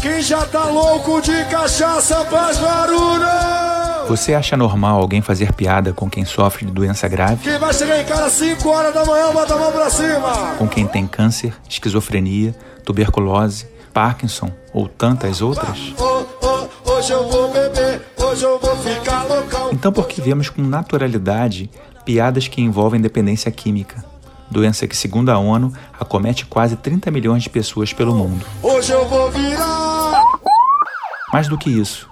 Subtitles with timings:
[0.00, 3.26] Quem já tá louco de cachaça faz barulho!
[4.08, 7.42] Você acha normal alguém fazer piada com quem sofre de doença grave?
[7.42, 10.54] Quem vai chegar em casa às 5 horas da manhã, bota a mão pra cima!
[10.56, 15.92] Com quem tem câncer, esquizofrenia, tuberculose, Parkinson ou tantas outras?
[15.98, 19.68] Oh, oh, hoje eu vou beber, hoje eu vou ficar loucão.
[19.70, 21.70] Então por que vemos com naturalidade
[22.06, 24.02] piadas que envolvem dependência química?
[24.50, 28.44] Doença que, segundo a ONU, acomete quase 30 milhões de pessoas pelo mundo.
[28.62, 29.79] Hoje eu vou virar!
[31.32, 32.08] Mais do que isso,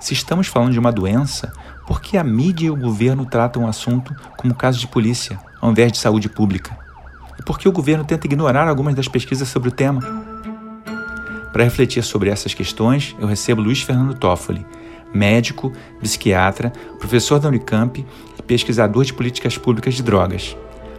[0.00, 1.52] se estamos falando de uma doença,
[1.86, 5.70] por que a mídia e o governo tratam o assunto como caso de polícia, ao
[5.70, 6.76] invés de saúde pública?
[7.38, 10.00] E por que o governo tenta ignorar algumas das pesquisas sobre o tema?
[11.52, 14.66] Para refletir sobre essas questões, eu recebo Luiz Fernando Toffoli,
[15.14, 15.72] médico,
[16.02, 18.04] psiquiatra, professor da Unicamp
[18.38, 20.56] e pesquisador de políticas públicas de drogas.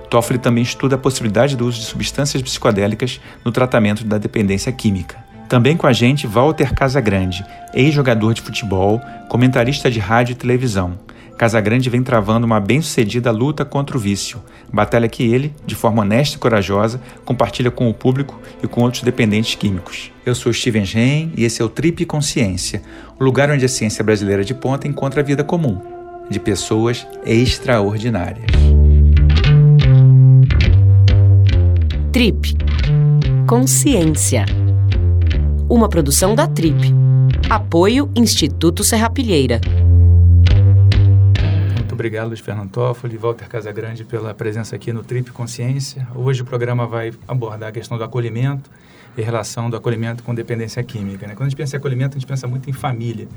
[0.09, 5.26] Toffoli também estuda a possibilidade do uso de substâncias psicodélicas no tratamento da dependência química.
[5.47, 10.99] Também com a gente, Walter Casagrande, ex-jogador de futebol, comentarista de rádio e televisão.
[11.37, 14.41] Casagrande vem travando uma bem-sucedida luta contra o vício,
[14.73, 19.03] batalha que ele, de forma honesta e corajosa, compartilha com o público e com outros
[19.03, 20.11] dependentes químicos.
[20.25, 22.81] Eu sou Steven Gen e esse é o Trip Consciência,
[23.19, 25.79] o lugar onde a ciência brasileira de ponta encontra a vida comum,
[26.29, 28.47] de pessoas extraordinárias.
[32.11, 32.57] Trip
[33.47, 34.66] Consciência.
[35.69, 36.93] Uma produção da Trip.
[37.49, 39.59] Apoio Instituto Serrapilheira.
[41.75, 46.07] Muito obrigado, Luiz Fernando Toffoli e Walter Casagrande pela presença aqui no Trip Consciência.
[46.15, 48.69] Hoje o programa vai abordar a questão do acolhimento
[49.17, 51.27] e relação do acolhimento com dependência química.
[51.27, 51.35] Né?
[51.35, 53.27] Quando a gente pensa em acolhimento, a gente pensa muito em família.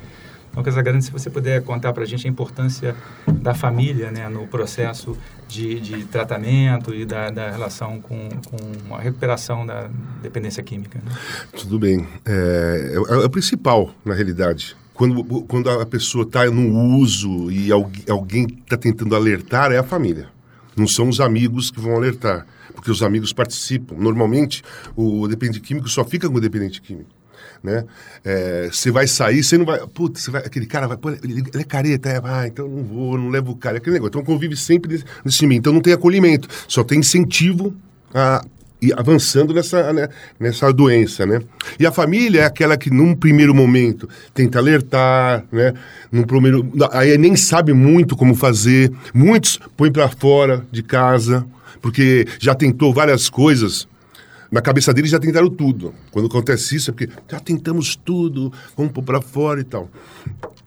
[0.50, 4.46] Então, Casagrande, se você puder contar para a gente a importância da família né, no
[4.48, 5.16] processo
[5.48, 9.88] de, de tratamento e da, da relação com, com, a recuperação da
[10.20, 11.00] dependência química.
[11.04, 11.12] Né?
[11.56, 12.06] Tudo bem.
[12.24, 14.76] É, é, é, o principal, na realidade.
[14.92, 20.28] Quando, quando a pessoa está no uso e alguém está tentando alertar, é a família.
[20.76, 23.96] Não são os amigos que vão alertar, porque os amigos participam.
[23.96, 24.62] Normalmente,
[24.94, 27.19] o dependente químico só fica com o dependente químico
[27.62, 27.84] né?
[28.24, 29.78] É, você vai sair, você não vai.
[29.86, 30.96] Putz, vai, aquele cara vai.
[30.96, 33.78] Pô, ele, ele, é careta, é, então não vou, não levo o cara.
[33.78, 34.10] Aquele negócio.
[34.10, 35.44] Então convive sempre nesse, nesse.
[35.46, 37.74] Então não tem acolhimento, só tem incentivo
[38.14, 38.44] a
[38.82, 41.40] e avançando nessa, né, nessa doença, né?
[41.78, 45.74] E a família é aquela que, num primeiro momento, tenta alertar, né?
[46.10, 48.90] Num primeiro, aí nem sabe muito como fazer.
[49.12, 51.46] Muitos põem para fora de casa,
[51.82, 53.86] porque já tentou várias coisas
[54.50, 55.94] na cabeça deles já tentaram tudo.
[56.10, 59.88] Quando acontece isso é porque já tentamos tudo, vamos pôr para fora e tal.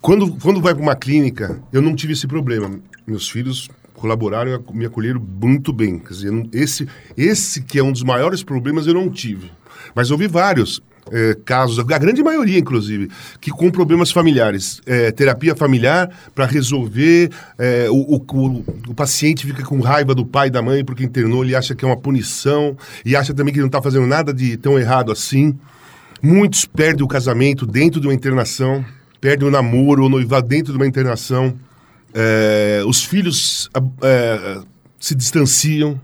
[0.01, 2.79] Quando, quando vai para uma clínica, eu não tive esse problema.
[3.05, 5.99] Meus filhos colaboraram e me acolheram muito bem.
[5.99, 9.51] Quer dizer, esse, esse que é um dos maiores problemas eu não tive.
[9.94, 10.81] Mas ouvi vários
[11.12, 13.09] é, casos, a grande maioria, inclusive,
[13.41, 19.63] que com problemas familiares, é, terapia familiar para resolver, é, o, o, o, paciente fica
[19.63, 22.78] com raiva do pai e da mãe porque internou, ele acha que é uma punição
[23.06, 25.58] e acha também que não está fazendo nada de tão errado assim.
[26.22, 28.86] Muitos perdem o casamento dentro de uma internação,
[29.19, 31.53] perdem o namoro ou noivado dentro de uma internação.
[32.13, 33.69] É, os filhos
[34.02, 34.59] é,
[35.00, 36.00] se distanciam.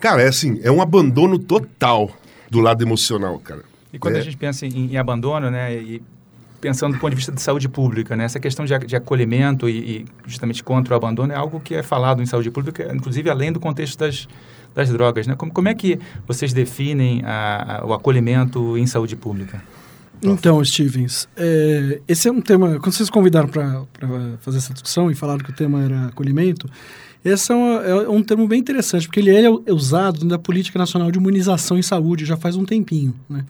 [0.00, 2.10] Cara, é assim, é um abandono total
[2.50, 3.69] do lado emocional, cara.
[3.92, 4.18] E quando é.
[4.18, 6.02] a gente pensa em, em, abandono, né, e
[6.60, 9.78] pensando do ponto de vista de saúde pública, né, essa questão de, de acolhimento e,
[9.78, 13.50] e, justamente contra o abandono é algo que é falado em saúde pública, inclusive além
[13.50, 14.28] do contexto das,
[14.74, 15.34] das drogas, né?
[15.34, 19.62] Como, como é que vocês definem a, a, o acolhimento em saúde pública?
[20.22, 22.78] Então, Stevens, é, esse é um tema.
[22.78, 23.86] Quando vocês convidaram para
[24.40, 26.68] fazer essa discussão e falaram que o tema era acolhimento,
[27.24, 31.10] esse é um, é um termo bem interessante, porque ele é usado na política nacional
[31.10, 33.14] de imunização em saúde já faz um tempinho.
[33.28, 33.44] Né?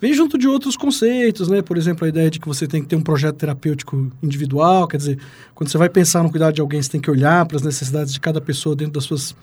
[0.00, 1.60] Vem junto de outros conceitos, né?
[1.60, 4.96] Por exemplo, a ideia de que você tem que ter um projeto terapêutico individual, quer
[4.96, 5.18] dizer,
[5.54, 8.12] quando você vai pensar no cuidado de alguém, você tem que olhar para as necessidades
[8.12, 9.36] de cada pessoa dentro das suas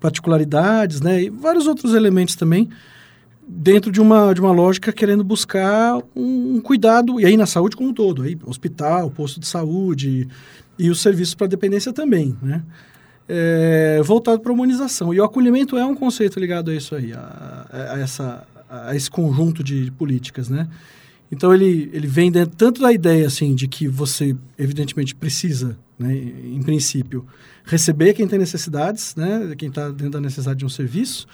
[0.00, 1.24] particularidades, né?
[1.24, 2.70] E vários outros elementos também
[3.46, 7.76] dentro de uma, de uma lógica querendo buscar um, um cuidado, e aí na saúde
[7.76, 10.28] como um todo, aí hospital, posto de saúde
[10.78, 12.62] e os serviços para dependência também, né?
[13.28, 15.12] É, voltado para a humanização.
[15.12, 19.10] E o acolhimento é um conceito ligado a isso aí, a, a, essa, a esse
[19.10, 20.68] conjunto de políticas, né?
[21.30, 26.14] Então ele, ele vem dentro tanto da ideia assim de que você evidentemente precisa, né,
[26.14, 27.26] em princípio,
[27.64, 31.26] receber quem tem necessidades, né, quem está dentro da necessidade de um serviço,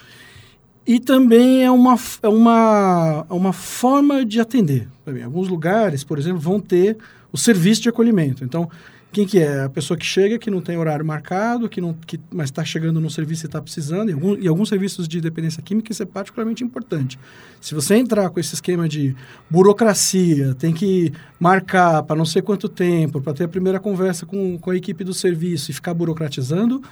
[0.85, 4.89] e também é uma, é uma, é uma forma de atender.
[5.25, 6.99] Alguns lugares, por exemplo, vão ter
[7.33, 8.45] o serviço de acolhimento.
[8.45, 8.69] Então,
[9.15, 9.63] Quem que é?
[9.63, 13.01] A pessoa que chega, que não tem horário marcado, que não, que, mas está chegando
[13.01, 14.11] no serviço e está precisando.
[14.11, 17.17] E, algum, e alguns serviços de dependência química isso é particularmente importante.
[17.61, 19.15] Se você entrar com esse esquema de
[19.49, 24.59] burocracia, tem que marcar para não sei quanto tempo, para ter a primeira conversa com,
[24.59, 26.83] com a equipe do serviço e ficar burocratizando,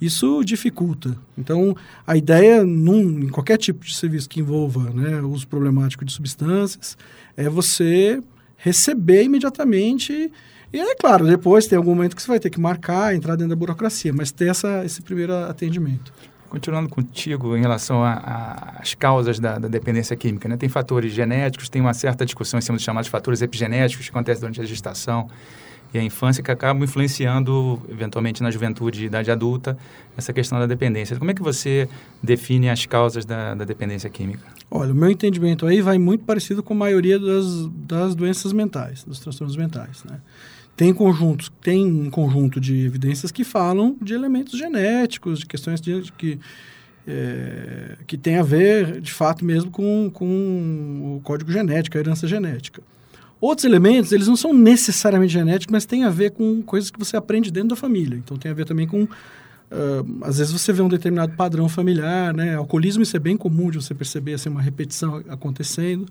[0.00, 1.18] isso dificulta.
[1.36, 1.76] Então,
[2.06, 6.96] a ideia, num, em qualquer tipo de serviço que envolva né, uso problemático de substâncias,
[7.36, 8.22] é você
[8.56, 10.30] receber imediatamente
[10.72, 13.50] e é claro, depois tem algum momento que você vai ter que marcar, entrar dentro
[13.50, 16.12] da burocracia, mas ter essa, esse primeiro atendimento.
[16.48, 20.56] Continuando contigo em relação às causas da, da, dependência química, né?
[20.56, 24.40] tem fatores genéticos, tem uma certa discussão em cima dos chamados fatores epigenéticos que acontecem
[24.40, 25.28] durante a gestação
[25.94, 29.76] e a infância que acabam influenciando, eventualmente, na juventude e idade adulta,
[30.16, 31.16] essa questão da dependência.
[31.16, 31.88] Como é que você
[32.22, 34.46] define as causas da, da dependência química?
[34.70, 39.04] Olha, o meu entendimento aí vai muito parecido com a maioria das, das doenças mentais,
[39.04, 40.18] dos transtornos mentais, né?
[40.76, 46.00] Tem conjuntos, tem um conjunto de evidências que falam de elementos genéticos, de questões de,
[46.00, 46.38] de que
[47.06, 52.26] é, que tem a ver, de fato, mesmo com, com o código genético, a herança
[52.26, 52.82] genética.
[53.40, 57.16] Outros elementos, eles não são necessariamente genéticos, mas têm a ver com coisas que você
[57.16, 58.16] aprende dentro da família.
[58.16, 59.02] Então, tem a ver também com...
[59.02, 62.54] Uh, às vezes você vê um determinado padrão familiar, né?
[62.54, 66.06] Alcoolismo, isso é bem comum de você perceber, assim, uma repetição acontecendo.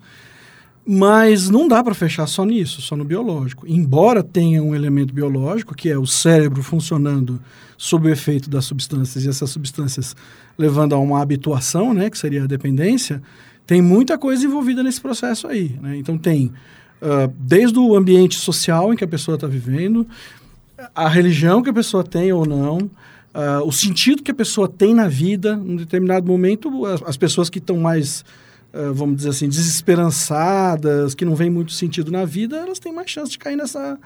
[0.85, 3.67] Mas não dá para fechar só nisso, só no biológico.
[3.67, 7.39] Embora tenha um elemento biológico, que é o cérebro funcionando
[7.77, 10.15] sob o efeito das substâncias e essas substâncias
[10.57, 13.21] levando a uma habituação, né, que seria a dependência,
[13.65, 15.77] tem muita coisa envolvida nesse processo aí.
[15.81, 15.97] Né?
[15.97, 16.47] Então tem
[17.01, 20.07] uh, desde o ambiente social em que a pessoa está vivendo,
[20.95, 24.93] a religião que a pessoa tem ou não, uh, o sentido que a pessoa tem
[24.93, 28.25] na vida, em determinado momento, as, as pessoas que estão mais
[28.93, 33.31] vamos dizer assim, desesperançadas, que não vem muito sentido na vida, elas têm mais chance
[33.31, 33.99] de cair nessa,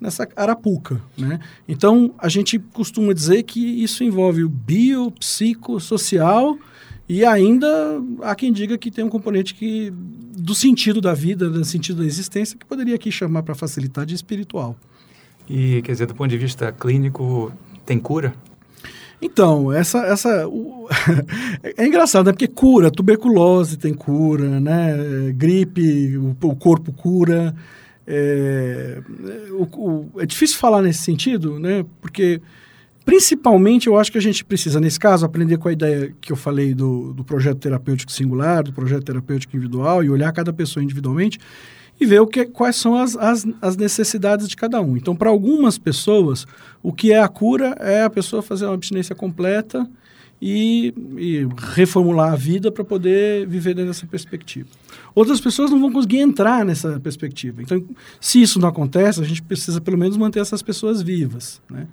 [0.00, 1.40] nessa arapuca, né?
[1.66, 6.58] Então, a gente costuma dizer que isso envolve o biopsicossocial
[7.08, 7.68] e ainda
[8.22, 12.06] há quem diga que tem um componente que do sentido da vida, do sentido da
[12.06, 14.76] existência, que poderia aqui chamar para facilitar de espiritual.
[15.48, 17.52] E, quer dizer, do ponto de vista clínico,
[17.84, 18.32] tem cura?
[19.22, 20.88] Então, essa, essa o,
[21.62, 22.32] é engraçado, né?
[22.32, 25.32] Porque cura, tuberculose tem cura, né?
[25.32, 27.54] Gripe, o, o corpo cura.
[28.04, 29.00] É,
[29.52, 31.86] o, o, é difícil falar nesse sentido, né?
[32.00, 32.42] Porque,
[33.04, 36.36] principalmente, eu acho que a gente precisa, nesse caso, aprender com a ideia que eu
[36.36, 41.38] falei do, do projeto terapêutico singular, do projeto terapêutico individual e olhar cada pessoa individualmente
[42.02, 44.96] e ver o que, quais são as, as, as necessidades de cada um.
[44.96, 46.46] Então, para algumas pessoas,
[46.82, 49.88] o que é a cura é a pessoa fazer uma abstinência completa
[50.40, 54.68] e, e reformular a vida para poder viver dentro dessa perspectiva.
[55.14, 57.62] Outras pessoas não vão conseguir entrar nessa perspectiva.
[57.62, 57.84] Então,
[58.20, 61.62] se isso não acontece, a gente precisa pelo menos manter essas pessoas vivas.
[61.70, 61.86] Né?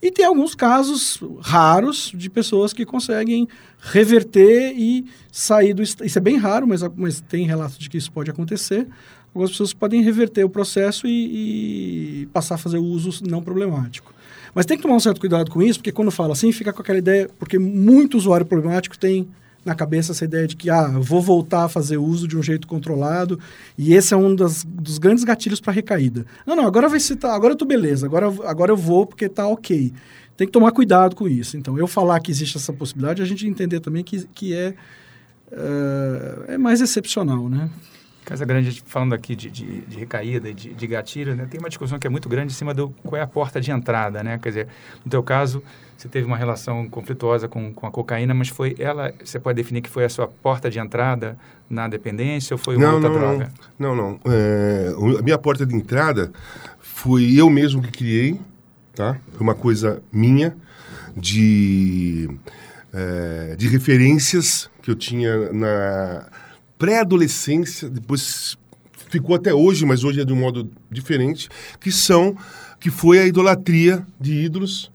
[0.00, 3.46] E tem alguns casos raros de pessoas que conseguem
[3.78, 5.82] reverter e sair do...
[5.82, 8.88] Isso é bem raro, mas, mas tem relatos de que isso pode acontecer
[9.34, 14.12] algumas pessoas podem reverter o processo e, e, passar a fazer o uso não problemático.
[14.54, 16.82] Mas tem que tomar um certo cuidado com isso, porque quando fala assim, fica com
[16.82, 19.28] aquela ideia, porque muito usuário problemático tem
[19.64, 22.66] na cabeça essa ideia de que, ah, vou voltar a fazer uso de um jeito
[22.66, 23.38] controlado,
[23.76, 26.24] e esse é um das, dos grandes gatilhos para recaída.
[26.46, 29.28] Não, não, agora vai ser, tá, agora eu tô beleza, agora, agora eu vou porque
[29.28, 29.92] tá ok.
[30.36, 31.58] Tem que tomar cuidado com isso.
[31.58, 34.74] Então, eu falar que existe essa possibilidade, a gente entender também que, que é,
[35.52, 37.68] uh, é mais excepcional, né?
[38.24, 41.98] Casa Grande, falando aqui de, de, de recaída de, de, gatilho, né, tem uma discussão
[41.98, 44.38] que é muito grande em cima do qual é a porta de entrada, né?
[44.38, 44.68] Quer dizer,
[45.04, 45.62] no teu caso,
[45.96, 49.82] você teve uma relação conflituosa com, com a cocaína, mas foi ela, você pode definir
[49.82, 51.36] que foi a sua porta de entrada
[51.68, 53.52] na dependência ou foi uma não, outra não, droga?
[53.78, 54.10] Não, não.
[54.12, 54.32] não.
[54.32, 56.32] É, a minha porta de entrada
[56.78, 58.40] foi eu mesmo que criei,
[58.94, 59.16] tá?
[59.32, 60.56] Foi uma coisa minha
[61.16, 62.30] de,
[62.92, 66.26] é, de referências que eu tinha na
[66.80, 68.56] pré-adolescência, depois
[69.10, 71.46] ficou até hoje, mas hoje é de um modo diferente,
[71.78, 72.34] que são
[72.80, 74.90] que foi a idolatria de ídolos,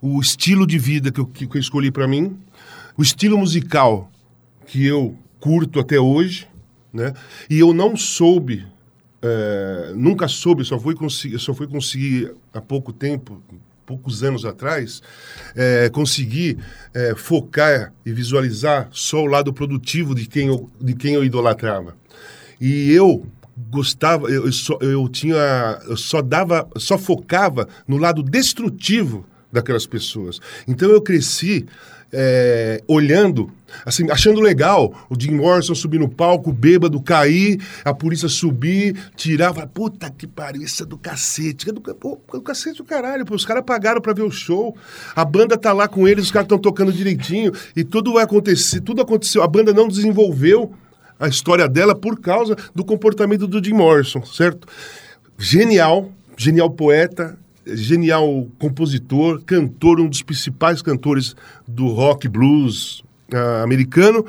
[0.00, 2.38] o estilo de vida que eu, que eu escolhi para mim,
[2.96, 4.10] o estilo musical
[4.66, 6.48] que eu curto até hoje,
[6.90, 7.12] né?
[7.50, 8.66] E eu não soube,
[9.20, 13.42] é, nunca soube, só fui conseguir, só fui conseguir há pouco tempo,
[13.86, 15.00] poucos anos atrás,
[15.54, 16.58] é, conseguir
[16.92, 21.96] é, focar e visualizar só o lado produtivo de quem eu, de quem eu idolatrava.
[22.60, 23.24] E eu
[23.56, 30.40] gostava, eu, só, eu tinha, eu só dava, só focava no lado destrutivo daquelas pessoas.
[30.66, 31.66] Então eu cresci
[32.12, 33.50] é, olhando,
[33.84, 39.52] assim, achando legal o Jim Morrison subir no palco, bêbado, cair, a polícia subir, tirar,
[39.52, 41.68] falar, puta que pariu, isso é do cacete.
[41.68, 44.76] É do, pô, do cacete do caralho, pô, os caras pagaram pra ver o show,
[45.14, 48.80] a banda tá lá com eles, os caras estão tocando direitinho, e tudo vai acontecer,
[48.80, 50.72] tudo aconteceu, a banda não desenvolveu
[51.18, 54.68] a história dela por causa do comportamento do Jim Morrison, certo?
[55.38, 61.34] Genial, genial poeta, genial compositor, cantor, um dos principais cantores
[61.66, 64.24] do rock blues uh, americano,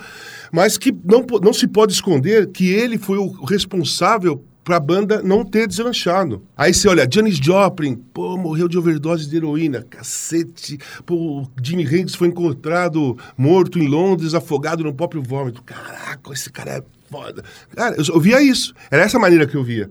[0.51, 5.21] mas que não, não se pode esconder que ele foi o responsável para a banda
[5.21, 6.43] não ter deslanchado.
[6.57, 10.77] Aí você olha, Janis Joplin, pô, morreu de overdose de heroína, cacete.
[11.05, 15.63] Pô, Jimi Hendrix foi encontrado morto em Londres, afogado no próprio vômito.
[15.63, 17.45] Caraca, esse cara é foda.
[17.73, 18.73] Cara, eu, eu via isso.
[18.91, 19.89] Era essa maneira que eu via.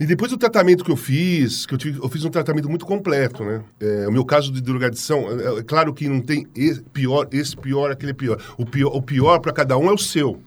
[0.00, 2.86] E depois do tratamento que eu fiz, que eu, tive, eu fiz um tratamento muito
[2.86, 3.62] completo, né?
[3.80, 7.56] É, o meu caso de drogadição, é, é, claro que não tem esse pior, esse
[7.56, 8.40] pior, aquele pior.
[8.56, 10.40] O pior, o pior para cada um é o seu.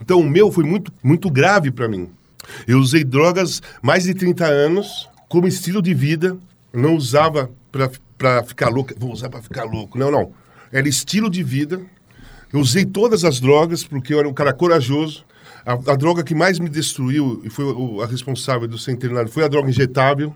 [0.00, 2.08] Então o meu foi muito, muito grave para mim.
[2.68, 6.36] Eu usei drogas mais de 30 anos como estilo de vida.
[6.72, 7.50] Não usava
[8.16, 9.98] para ficar louco, vou usar para ficar louco.
[9.98, 10.32] Não, não.
[10.70, 11.80] Era estilo de vida.
[12.52, 15.24] Eu usei todas as drogas porque eu era um cara corajoso.
[15.64, 19.30] A, a, droga que mais me destruiu e foi o, a responsável do ser internado
[19.30, 20.34] foi a droga injetável.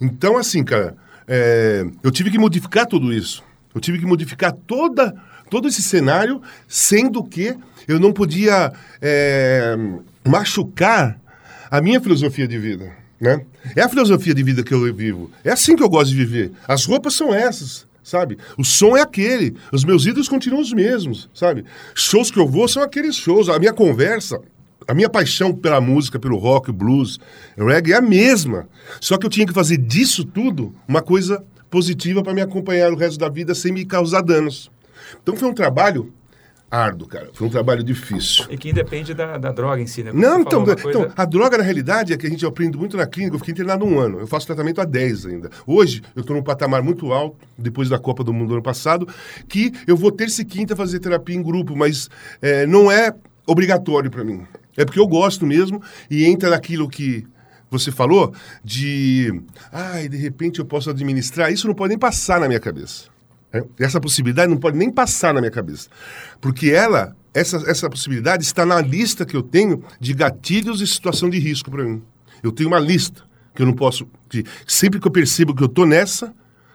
[0.00, 0.96] Então, assim, cara,
[1.28, 3.42] é, eu tive que modificar tudo isso.
[3.74, 5.14] Eu tive que modificar toda,
[5.50, 9.76] todo esse cenário, sendo que eu não podia é,
[10.26, 11.20] machucar
[11.70, 12.92] a minha filosofia de vida.
[13.20, 13.44] Né?
[13.76, 15.30] É a filosofia de vida que eu vivo.
[15.44, 16.52] É assim que eu gosto de viver.
[16.66, 18.36] As roupas são essas sabe?
[18.58, 19.56] O som é aquele.
[19.72, 21.64] Os meus ídolos continuam os mesmos, sabe?
[21.94, 23.48] Shows que eu vou são aqueles shows.
[23.48, 24.40] A minha conversa
[24.86, 27.18] a minha paixão pela música, pelo rock, blues,
[27.56, 28.68] reggae é a mesma.
[29.00, 32.96] Só que eu tinha que fazer disso tudo uma coisa positiva para me acompanhar o
[32.96, 34.70] resto da vida sem me causar danos.
[35.22, 36.12] Então foi um trabalho
[36.70, 37.30] árduo, cara.
[37.32, 38.46] Foi um trabalho difícil.
[38.50, 40.10] E que independe da, da droga em si, né?
[40.12, 40.88] Não, então, coisa...
[40.88, 43.36] então, a droga, na realidade, é que a gente aprende muito na clínica.
[43.36, 44.18] Eu fiquei internado um ano.
[44.18, 45.50] Eu faço tratamento há 10 ainda.
[45.66, 49.06] Hoje, eu estou num patamar muito alto, depois da Copa do Mundo do ano passado,
[49.48, 52.08] que eu vou terça e quinta fazer terapia em grupo, mas
[52.42, 53.14] é, não é
[53.46, 54.44] obrigatório para mim.
[54.76, 57.26] É porque eu gosto mesmo e entra naquilo que
[57.70, 61.52] você falou de, ai, de repente eu posso administrar.
[61.52, 63.08] Isso não pode nem passar na minha cabeça.
[63.52, 63.64] É?
[63.78, 65.88] Essa possibilidade não pode nem passar na minha cabeça.
[66.40, 71.30] Porque ela, essa, essa possibilidade está na lista que eu tenho de gatilhos e situação
[71.30, 72.02] de risco para mim.
[72.42, 73.22] Eu tenho uma lista
[73.54, 74.08] que eu não posso.
[74.28, 76.34] Que, sempre que eu percebo que eu estou nessa,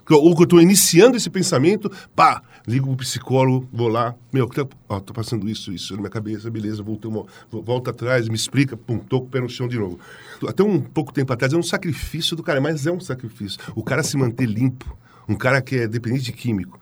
[0.09, 4.65] ou que eu estou iniciando esse pensamento, pá, ligo pro psicólogo, vou lá, meu, tá,
[4.87, 8.75] ó, tô passando isso, isso na minha cabeça, beleza, voltei uma, volta atrás, me explica,
[8.75, 9.99] pum, tô com o pé no chão de novo.
[10.47, 13.59] Até um pouco tempo atrás é um sacrifício do cara, mas é um sacrifício.
[13.75, 14.97] O cara se manter limpo,
[15.27, 16.79] um cara que é dependente de químico,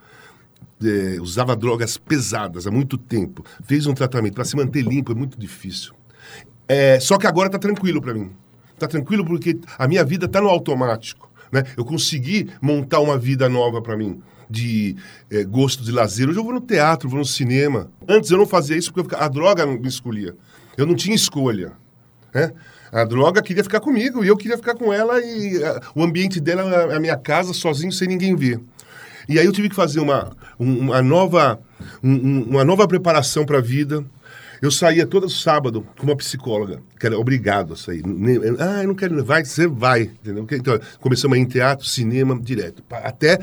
[0.83, 5.15] é, usava drogas pesadas há muito tempo, fez um tratamento para se manter limpo é
[5.15, 5.93] muito difícil.
[6.67, 8.31] É, só que agora tá tranquilo para mim.
[8.77, 11.31] Tá tranquilo porque a minha vida tá no automático.
[11.51, 11.63] Né?
[11.75, 14.95] Eu consegui montar uma vida nova para mim de
[15.29, 16.29] é, gosto de lazer.
[16.29, 17.91] Hoje eu vou no teatro, vou no cinema.
[18.07, 20.35] Antes eu não fazia isso porque a droga não me escolhia.
[20.77, 21.73] Eu não tinha escolha.
[22.33, 22.51] Né?
[22.91, 26.39] A droga queria ficar comigo e eu queria ficar com ela e a, o ambiente
[26.39, 28.59] dela, a minha casa, sozinho, sem ninguém ver.
[29.27, 31.59] E aí eu tive que fazer uma, uma, nova,
[32.01, 34.05] um, uma nova preparação para a vida.
[34.61, 38.01] Eu saía todo sábado com uma psicóloga, que era obrigado a sair.
[38.57, 40.47] Ah, eu não quero, vai, você vai, entendeu?
[40.51, 42.81] Então, começamos a ir em teatro, cinema, direto.
[42.89, 43.39] Até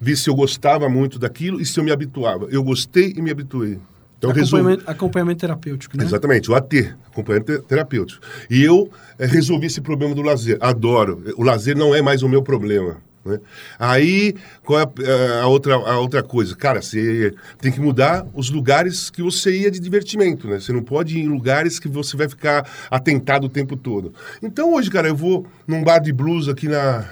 [0.00, 2.46] ver se eu gostava muito daquilo e se eu me habituava.
[2.50, 3.78] Eu gostei e me habituei.
[4.18, 4.82] Então, acompanhamento, resolvi...
[4.86, 6.04] acompanhamento terapêutico, né?
[6.04, 8.26] Exatamente, o AT, acompanhamento terapêutico.
[8.50, 10.56] E eu é, resolvi esse problema do lazer.
[10.60, 11.22] Adoro.
[11.36, 12.96] O lazer não é mais o meu problema.
[13.26, 13.40] Né?
[13.78, 14.34] Aí,
[14.64, 16.54] qual é a, eh, a, outra, a outra coisa?
[16.56, 20.60] Cara, você tem que mudar os lugares que você ia de divertimento, né?
[20.60, 24.14] Você não pode ir em lugares que você vai ficar atentado o tempo todo.
[24.42, 27.04] Então, hoje, cara, eu vou num bar de blues aqui na...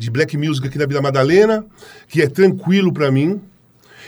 [0.00, 1.62] de black music aqui na Vila Madalena,
[2.08, 3.38] que é tranquilo para mim.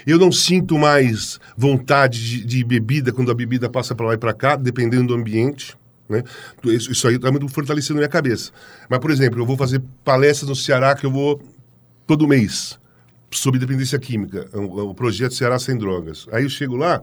[0.07, 4.17] Eu não sinto mais vontade de, de bebida quando a bebida passa para lá e
[4.17, 5.77] para cá, dependendo do ambiente.
[6.09, 6.25] Né?
[6.65, 8.53] Isso, isso aí está muito fortalecendo minha cabeça.
[8.89, 11.43] Mas, por exemplo, eu vou fazer palestras no Ceará que eu vou
[12.07, 12.81] todo mês
[13.31, 16.27] sobre dependência química, o, o projeto Ceará Sem Drogas.
[16.33, 17.03] Aí eu chego lá,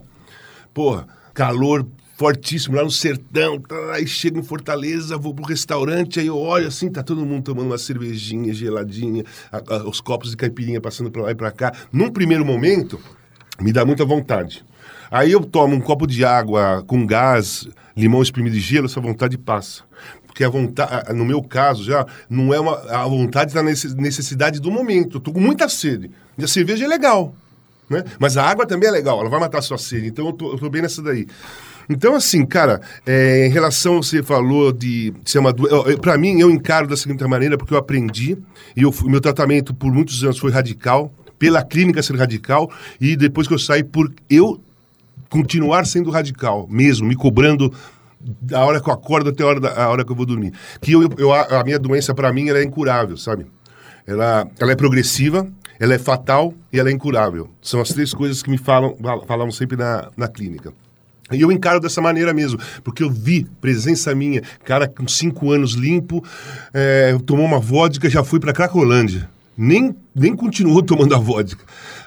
[0.74, 1.88] porra, calor
[2.20, 6.68] fortíssimo lá no sertão, tá, aí chego em Fortaleza, vou pro restaurante, aí eu olho
[6.68, 11.10] assim, tá todo mundo tomando uma cervejinha geladinha, a, a, os copos de caipirinha passando
[11.10, 11.72] para lá e para cá.
[11.94, 13.00] Num primeiro momento,
[13.62, 14.66] me dá muita vontade.
[15.10, 19.38] Aí eu tomo um copo de água com gás, limão espremido de gelo, essa vontade
[19.38, 19.84] passa.
[20.28, 22.76] Porque a vontade, no meu caso já, não é uma.
[22.92, 25.18] A vontade na necessidade do momento.
[25.18, 26.12] Eu tô com muita sede.
[26.38, 27.34] E a cerveja é legal.
[27.90, 28.04] né?
[28.20, 30.08] Mas a água também é legal, ela vai matar a sua sede.
[30.08, 31.26] Então eu tô, eu tô bem nessa daí.
[31.90, 35.98] Então, assim, cara, é, em relação, você falou de ser uma doença.
[35.98, 38.38] Para mim, eu encaro da seguinte maneira, porque eu aprendi,
[38.76, 42.70] e o meu tratamento por muitos anos foi radical, pela clínica ser radical,
[43.02, 44.62] e depois que eu saí, por eu
[45.30, 47.74] continuar sendo radical, mesmo, me cobrando
[48.20, 50.54] da hora que eu acordo até a hora, da, a hora que eu vou dormir.
[50.82, 53.48] Que eu, eu a minha doença, para mim, ela é incurável, sabe?
[54.06, 55.48] Ela, ela é progressiva,
[55.80, 57.50] ela é fatal e ela é incurável.
[57.62, 60.74] São as três coisas que me falam, falam sempre na, na clínica.
[61.32, 65.74] E eu encaro dessa maneira mesmo, porque eu vi presença minha, cara com cinco anos
[65.74, 66.24] limpo,
[66.74, 69.30] é, tomou uma vodka, já fui para Cracolândia.
[69.58, 71.64] Nem, nem continuou tomando a vodka.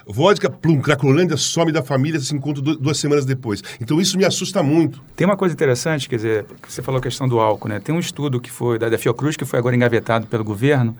[0.07, 3.61] Vodka, plum, Cracolândia, some da família, se encontra duas semanas depois.
[3.79, 5.01] Então isso me assusta muito.
[5.15, 7.79] Tem uma coisa interessante, quer dizer, você falou a questão do álcool, né?
[7.79, 10.97] Tem um estudo que foi da, Fiocruz, que foi agora engavetado pelo governo,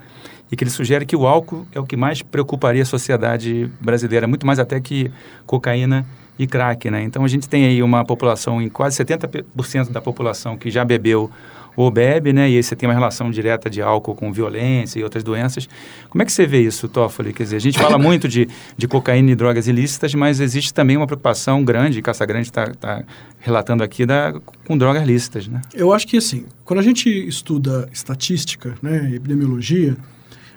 [0.52, 4.28] e que ele sugere que o álcool é o que mais preocuparia a sociedade brasileira,
[4.28, 5.12] muito mais até que
[5.46, 6.06] cocaína
[6.38, 7.04] e crack, né?
[7.04, 11.30] Então a gente tem aí uma população em quase 70% da população que já bebeu
[11.76, 12.50] ou bebe, né?
[12.50, 15.68] E aí você tem uma relação direta de álcool com violência e outras doenças.
[16.10, 17.34] Como é que você vê isso, Toffoli?
[17.34, 18.48] Quer dizer, a gente fala muito de,
[18.78, 23.04] de cocaína e drogas ilícitas, mas existe também uma preocupação grande, Caça Grande está tá
[23.40, 24.34] relatando aqui, da,
[24.68, 25.62] com drogas lícitas, né?
[25.74, 29.98] Eu acho que, assim, quando a gente estuda estatística, né, epidemiologia,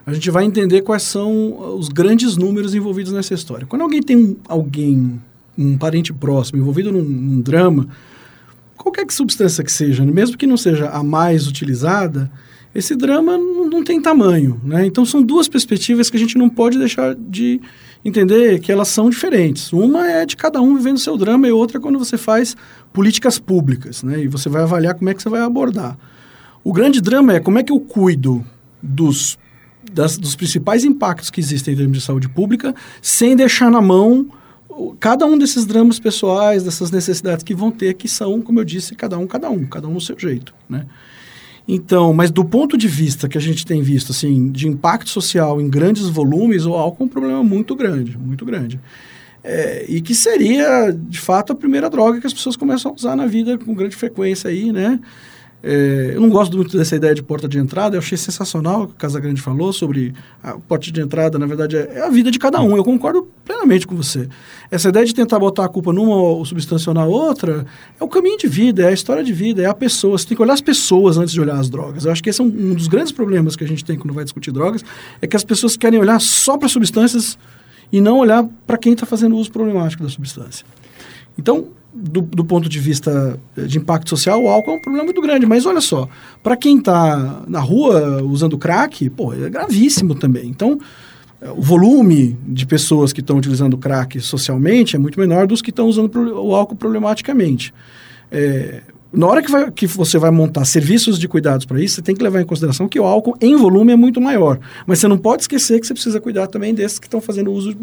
[0.04, 3.66] a gente vai entender quais são os grandes números envolvidos nessa história.
[3.66, 5.20] Quando alguém tem um, alguém,
[5.56, 7.88] um parente próximo envolvido num, num drama,
[8.76, 12.30] qualquer que substância que seja, mesmo que não seja a mais utilizada,
[12.74, 14.60] esse drama não, não, tem tamanho.
[14.62, 14.86] Né?
[14.86, 17.60] Então, são duas perspectivas que a gente não pode deixar de
[18.04, 19.72] entender que elas são diferentes.
[19.72, 22.54] Uma é de cada um vivendo seu drama e outra é quando você faz
[22.92, 24.20] políticas públicas né?
[24.20, 25.96] e você vai avaliar como é que você vai abordar.
[26.62, 28.44] O grande drama é como é que eu cuido
[28.82, 29.38] dos,
[29.90, 34.28] das, dos principais impactos que existem em termos de saúde pública sem deixar na mão
[35.00, 38.94] cada um desses dramas pessoais, dessas necessidades que vão ter, que são, como eu disse,
[38.94, 40.86] cada um, cada um, cada um no seu jeito, né?
[41.68, 45.60] Então, mas do ponto de vista que a gente tem visto, assim, de impacto social
[45.60, 48.78] em grandes volumes, o álcool é um problema muito grande, muito grande.
[49.42, 53.16] É, e que seria, de fato, a primeira droga que as pessoas começam a usar
[53.16, 55.00] na vida com grande frequência aí, né?
[55.62, 58.86] É, eu não gosto muito dessa ideia de porta de entrada, eu achei sensacional o
[58.88, 62.30] que o Casagrande falou sobre a porta de entrada, na verdade, é, é a vida
[62.30, 62.76] de cada um.
[62.76, 64.28] Eu concordo plenamente com você.
[64.70, 67.66] Essa ideia de tentar botar a culpa numa ou substância ou na outra
[67.98, 70.16] é o caminho de vida, é a história de vida, é a pessoa.
[70.16, 72.04] Você tem que olhar as pessoas antes de olhar as drogas.
[72.04, 74.14] Eu acho que esse é um, um dos grandes problemas que a gente tem quando
[74.14, 74.84] vai discutir drogas,
[75.20, 77.38] é que as pessoas querem olhar só para substâncias
[77.92, 80.66] e não olhar para quem está fazendo uso problemático da substância.
[81.38, 85.20] Então, do, do, ponto de vista de impacto social, o álcool é um problema muito
[85.20, 85.46] grande.
[85.46, 86.08] Mas olha só,
[86.42, 90.48] para quem está na rua usando crack, pô, é gravíssimo também.
[90.48, 90.78] Então,
[91.56, 95.86] o volume de pessoas que estão utilizando crack socialmente é muito menor dos que estão
[95.86, 97.72] usando o álcool problematicamente.
[98.30, 98.82] É,
[99.16, 102.14] na hora que, vai, que, você vai montar serviços de cuidados para isso, você tem
[102.14, 104.60] que levar em consideração que o álcool em volume é muito maior.
[104.86, 107.74] Mas você não pode esquecer que você precisa cuidar também desses que estão fazendo uso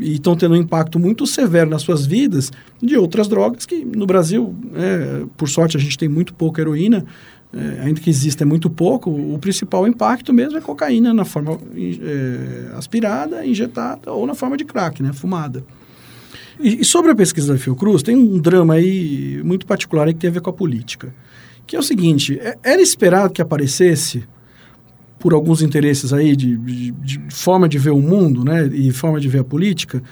[0.00, 4.06] e estão tendo um impacto muito severo nas suas vidas de outras drogas que no
[4.06, 7.04] Brasil, é, por sorte, a gente tem muito pouca heroína,
[7.52, 11.58] é, ainda que exista é muito pouco, o principal impacto mesmo é cocaína na forma
[11.76, 15.64] é, aspirada, injetada ou na forma de crack, né, fumada.
[16.58, 20.20] E, e, sobre a pesquisa da Fiocruz, tem um drama aí muito particular aí que
[20.20, 21.14] tem a ver com a política.
[21.66, 24.24] Que é o seguinte, é, era esperado que aparecesse,
[25.18, 29.18] por alguns interesses aí de, de, de, forma de ver o mundo, né, e forma
[29.18, 30.02] de ver a política,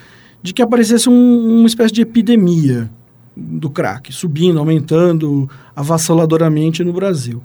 [0.42, 2.90] de que aparecesse um, uma espécie de epidemia
[3.36, 7.42] do crack, subindo, aumentando avassaladoramente no Brasil.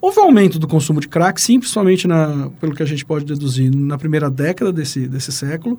[0.00, 3.24] Houve um aumento do consumo de crack, sim, principalmente na, pelo que a gente pode
[3.24, 5.78] deduzir, na primeira década desse, desse século,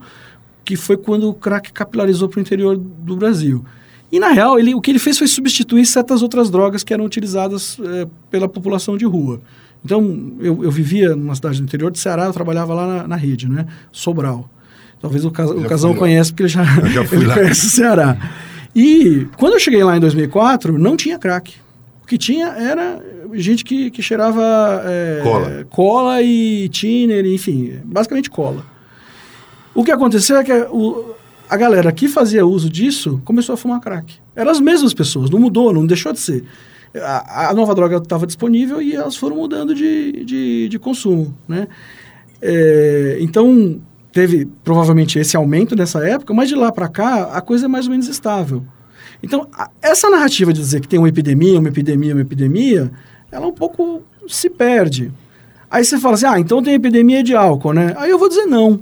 [0.64, 3.64] que foi quando o crack capilarizou para o interior do Brasil.
[4.12, 7.04] E, na real, ele, o que ele fez foi substituir certas outras drogas que eram
[7.04, 9.42] utilizadas é, pela população de rua.
[9.84, 13.16] Então, eu, eu, vivia numa cidade do interior de Ceará, eu trabalhava lá na, na
[13.16, 13.66] rede, né?
[13.92, 14.50] Sobral.
[15.02, 18.18] Talvez o, cas, o Casão conhece, porque ele já, já ele conhece o Ceará.
[18.76, 21.56] E quando eu cheguei lá em 2004, não tinha crack.
[22.04, 23.02] O que tinha era
[23.34, 24.44] gente que, que cheirava
[24.86, 25.68] é, cola.
[25.70, 28.66] cola e thinner, enfim, basicamente cola.
[29.76, 31.16] O que aconteceu é que o,
[31.50, 34.16] a galera que fazia uso disso começou a fumar crack.
[34.36, 36.44] Eram as mesmas pessoas, não mudou, não deixou de ser.
[36.96, 41.68] A, a nova droga estava disponível e elas foram mudando de, de, de consumo, né?
[42.42, 43.80] É, então,
[44.12, 47.86] teve provavelmente esse aumento nessa época, mas de lá para cá a coisa é mais
[47.86, 48.64] ou menos estável.
[49.24, 52.92] Então, a, essa narrativa de dizer que tem uma epidemia, uma epidemia, uma epidemia,
[53.32, 55.12] ela um pouco se perde.
[55.70, 57.96] Aí você fala assim, ah, então tem epidemia de álcool, né?
[57.98, 58.80] Aí eu vou dizer não.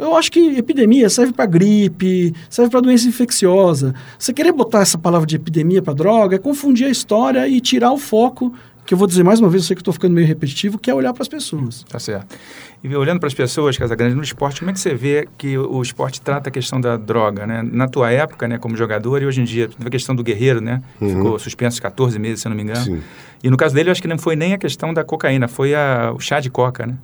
[0.00, 3.94] Eu acho que epidemia serve para gripe, serve para doença infecciosa.
[4.18, 7.92] Você querer botar essa palavra de epidemia para droga é confundir a história e tirar
[7.92, 8.52] o foco,
[8.86, 10.90] que eu vou dizer mais uma vez, eu sei que estou ficando meio repetitivo, que
[10.90, 11.84] é olhar para as pessoas.
[11.88, 12.34] Tá certo.
[12.82, 15.82] E olhando para as pessoas, Casagrande, no esporte, como é que você vê que o
[15.82, 17.62] esporte trata a questão da droga, né?
[17.62, 20.82] Na tua época, né, como jogador, e hoje em dia, a questão do Guerreiro, né?
[20.98, 21.08] Uhum.
[21.08, 22.82] Ficou suspenso 14 meses, se eu não me engano.
[22.82, 23.00] Sim.
[23.44, 25.74] E no caso dele, eu acho que não foi nem a questão da cocaína, foi
[25.74, 26.94] a, o chá de coca, né?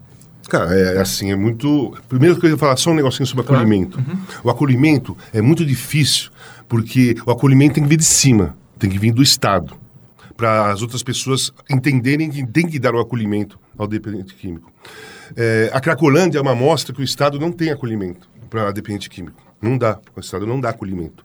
[0.48, 1.96] Cara, é assim, é muito.
[2.08, 3.98] Primeiro que eu ia falar só um negocinho sobre acolhimento.
[3.98, 4.18] Uhum.
[4.44, 6.30] O acolhimento é muito difícil,
[6.68, 9.74] porque o acolhimento tem que vir de cima, tem que vir do Estado.
[10.36, 14.70] Para as outras pessoas entenderem que tem que dar o acolhimento ao dependente químico.
[15.34, 19.42] É, a Cracolândia é uma amostra que o Estado não tem acolhimento para dependente químico.
[19.60, 19.98] Não dá.
[20.14, 21.24] O Estado não dá acolhimento.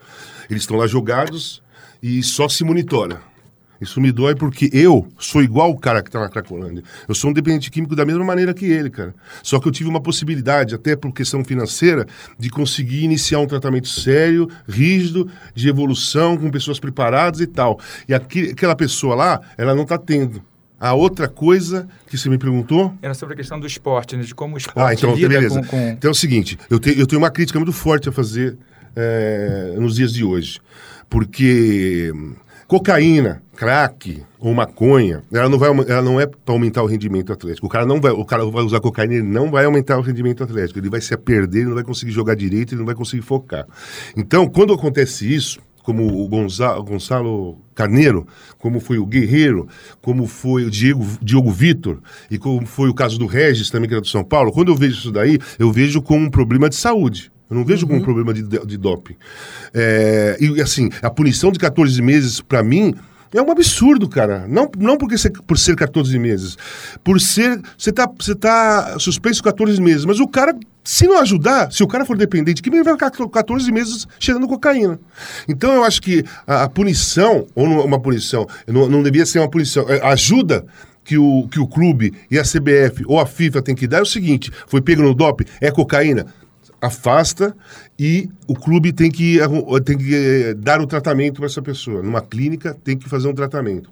[0.49, 1.61] Eles estão lá jogados
[2.01, 3.21] e só se monitora.
[3.81, 6.83] Isso me dói porque eu sou igual o cara que está na Cracolândia.
[7.07, 9.15] Eu sou um dependente químico da mesma maneira que ele, cara.
[9.41, 12.05] Só que eu tive uma possibilidade, até por questão financeira,
[12.37, 17.79] de conseguir iniciar um tratamento sério, rígido, de evolução, com pessoas preparadas e tal.
[18.07, 20.43] E aqui, aquela pessoa lá, ela não está tendo.
[20.79, 22.93] A outra coisa que você me perguntou.
[23.01, 24.23] Era sobre a questão do esporte, né?
[24.23, 25.59] de como o esporte Ah, então, lida beleza.
[25.61, 25.89] com, com...
[25.89, 28.57] Então é o seguinte, eu, te, eu tenho uma crítica muito forte a fazer
[28.95, 30.59] é, nos dias de hoje.
[31.07, 32.11] Porque
[32.71, 37.67] cocaína, crack ou maconha, ela não, vai, ela não é para aumentar o rendimento atlético.
[37.67, 40.41] O cara não vai, o cara vai usar cocaína, ele não vai aumentar o rendimento
[40.41, 40.79] atlético.
[40.79, 43.67] Ele vai se perder, ele não vai conseguir jogar direito, ele não vai conseguir focar.
[44.15, 48.25] Então, quando acontece isso, como o Gonzalo, Gonçalo Carneiro,
[48.57, 49.67] como foi o Guerreiro,
[50.01, 53.95] como foi o Diego, Diogo Vitor, e como foi o caso do Regis, também que
[53.95, 56.77] era do São Paulo, quando eu vejo isso daí, eu vejo como um problema de
[56.77, 57.33] saúde.
[57.51, 59.17] Eu não vejo como um problema de, de doping.
[59.73, 62.95] É, e assim, a punição de 14 meses, para mim,
[63.33, 64.45] é um absurdo, cara.
[64.47, 66.57] Não, não porque ser, por ser 14 meses.
[67.03, 67.61] Por ser.
[67.77, 70.05] Você tá, você tá suspenso 14 meses.
[70.05, 73.11] Mas o cara, se não ajudar, se o cara for dependente, que ele vai ficar
[73.11, 74.97] 14 meses cheirando cocaína.
[75.45, 79.39] Então eu acho que a, a punição, ou não uma punição, não, não devia ser
[79.39, 80.65] uma punição, é, ajuda.
[81.03, 84.01] Que o, que o clube e a CBF ou a FIFA tem que dar é
[84.03, 86.27] o seguinte: foi pego no doping, é cocaína,
[86.81, 87.55] afasta
[87.97, 89.37] e o clube tem que,
[89.85, 92.01] tem que eh, dar o tratamento para essa pessoa.
[92.01, 93.89] Numa clínica, tem que fazer um tratamento.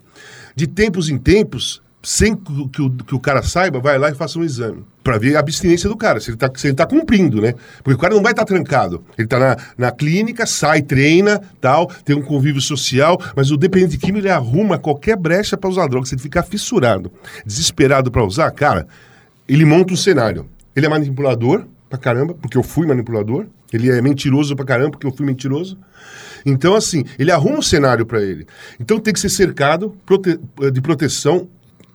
[0.56, 4.40] De tempos em tempos, sem que, o- que o, cara saiba, vai lá e faça
[4.40, 4.84] um exame.
[5.04, 7.54] Para ver a abstinência do cara, se ele está tá cumprindo, né?
[7.84, 9.04] Porque o cara não vai estar trancado.
[9.18, 13.98] Ele está na, na clínica, sai, treina, tal, tem um convívio social, mas o dependente
[13.98, 16.06] químico ele arruma qualquer brecha para usar droga.
[16.08, 17.12] Se ele ficar fissurado,
[17.46, 18.88] desesperado para usar, cara,
[19.48, 20.48] ele monta um cenário.
[20.76, 23.48] Ele é manipulador pra caramba, porque eu fui manipulador.
[23.74, 25.78] Ele é mentiroso pra caramba, porque eu fui mentiroso.
[26.46, 28.46] Então, assim, ele arruma um cenário pra ele.
[28.80, 30.40] Então tem que ser cercado prote-
[30.72, 31.48] de proteção,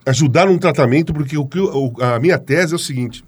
[0.05, 1.59] ajudar num tratamento, porque o que
[2.01, 3.23] a minha tese é o seguinte: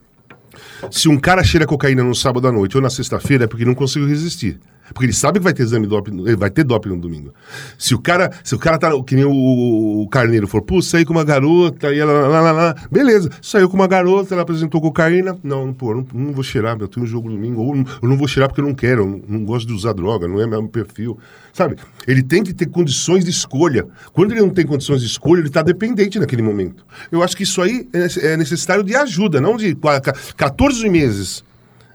[0.92, 3.74] se um cara cheira cocaína no sábado à noite ou na sexta-feira, é porque não
[3.76, 4.60] conseguiu resistir.
[4.94, 7.34] Porque ele sabe que vai ter exame doping, vai ter doping no domingo.
[7.78, 11.04] Se o cara, se o cara tá, que nem o, o Carneiro for, pô, saí
[11.06, 14.80] com uma garota e ela, lá, lá, lá, beleza, saiu com uma garota, ela apresentou
[14.82, 18.18] cocaína, não, pô, não, não vou cheirar, eu tenho um jogo domingo, ou eu não
[18.18, 20.48] vou cheirar porque eu não quero, eu não, não gosto de usar droga, não é
[20.48, 21.18] meu perfil,
[21.54, 21.76] sabe?
[22.08, 23.86] Ele tem que ter condições de escolha.
[24.14, 26.86] Quando ele não tem condições de escolha, ele está dependente naquele momento.
[27.12, 30.90] Eu acho que isso aí é é necessário de ajuda, não de qua- ca- 14
[30.90, 31.44] meses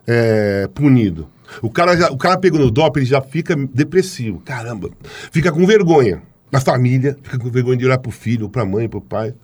[0.07, 1.27] é, punido.
[1.61, 4.41] O cara, já, o cara pegou no doping, ele já fica depressivo.
[4.45, 4.91] Caramba.
[5.31, 9.01] Fica com vergonha da família, fica com vergonha de olhar pro filho, pra mãe, pro
[9.01, 9.35] pai.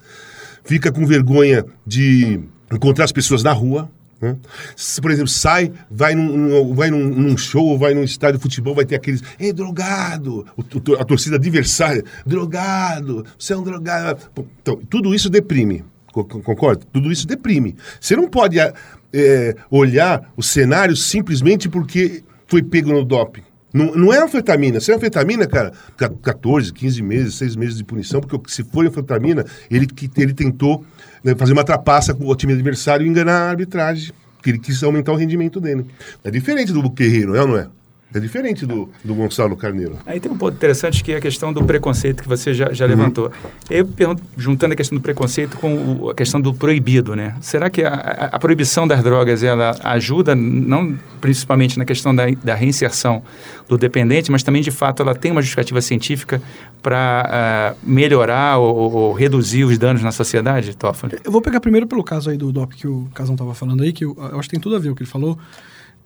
[0.65, 2.41] Fica com vergonha de
[2.73, 3.91] encontrar as pessoas na rua.
[4.21, 4.37] Né?
[4.77, 8.43] Se, por exemplo, sai, vai, num, num- vai num, num show, vai num estádio de
[8.43, 9.23] futebol, vai ter aqueles.
[9.39, 10.45] Ei, drogado!
[10.57, 13.25] O- o- a torcida adversária, drogado!
[13.39, 14.21] Você é um drogado!
[14.61, 15.85] Então, tudo isso deprime.
[16.13, 16.85] Co- co- Concorda?
[16.93, 17.77] Tudo isso deprime.
[18.01, 18.75] Você não pode ah,
[19.13, 23.43] é, olhar o cenário simplesmente porque foi pego no doping.
[23.73, 24.81] Não, não é anfetamina.
[24.81, 28.87] Se é anfetamina, cara, ca- 14, 15 meses, 6 meses de punição, porque se for
[28.87, 30.85] anfetamina, ele, ele tentou
[31.23, 34.13] né, fazer uma trapaça com o time adversário e enganar a arbitragem.
[34.43, 35.85] Que ele quis aumentar o rendimento dele.
[36.23, 37.67] É diferente do Guerreiro, é ou não é?
[38.15, 39.99] É diferente do, do Gonçalo Carneiro.
[40.07, 42.87] Aí tem um ponto interessante que é a questão do preconceito que você já, já
[42.87, 42.91] Uhum.
[42.91, 43.31] levantou.
[43.69, 47.37] Eu pergunto, juntando a questão do preconceito com o- a questão do proibido, né?
[47.43, 52.25] Será que a, a- a proibição das drogas ela ajuda, não principalmente na questão da,
[52.43, 53.23] da reinserção
[53.69, 56.41] do dependente, mas também de fato ela tem uma justificativa científica
[56.83, 61.19] para melhorar ou, ou- ou reduzir os danos na sociedade, Toffoli?
[61.23, 63.93] Eu vou pegar primeiro pelo caso aí do DOP que o Casão estava falando aí,
[63.93, 65.39] que eu, eu acho que tem tudo a ver o que ele falou.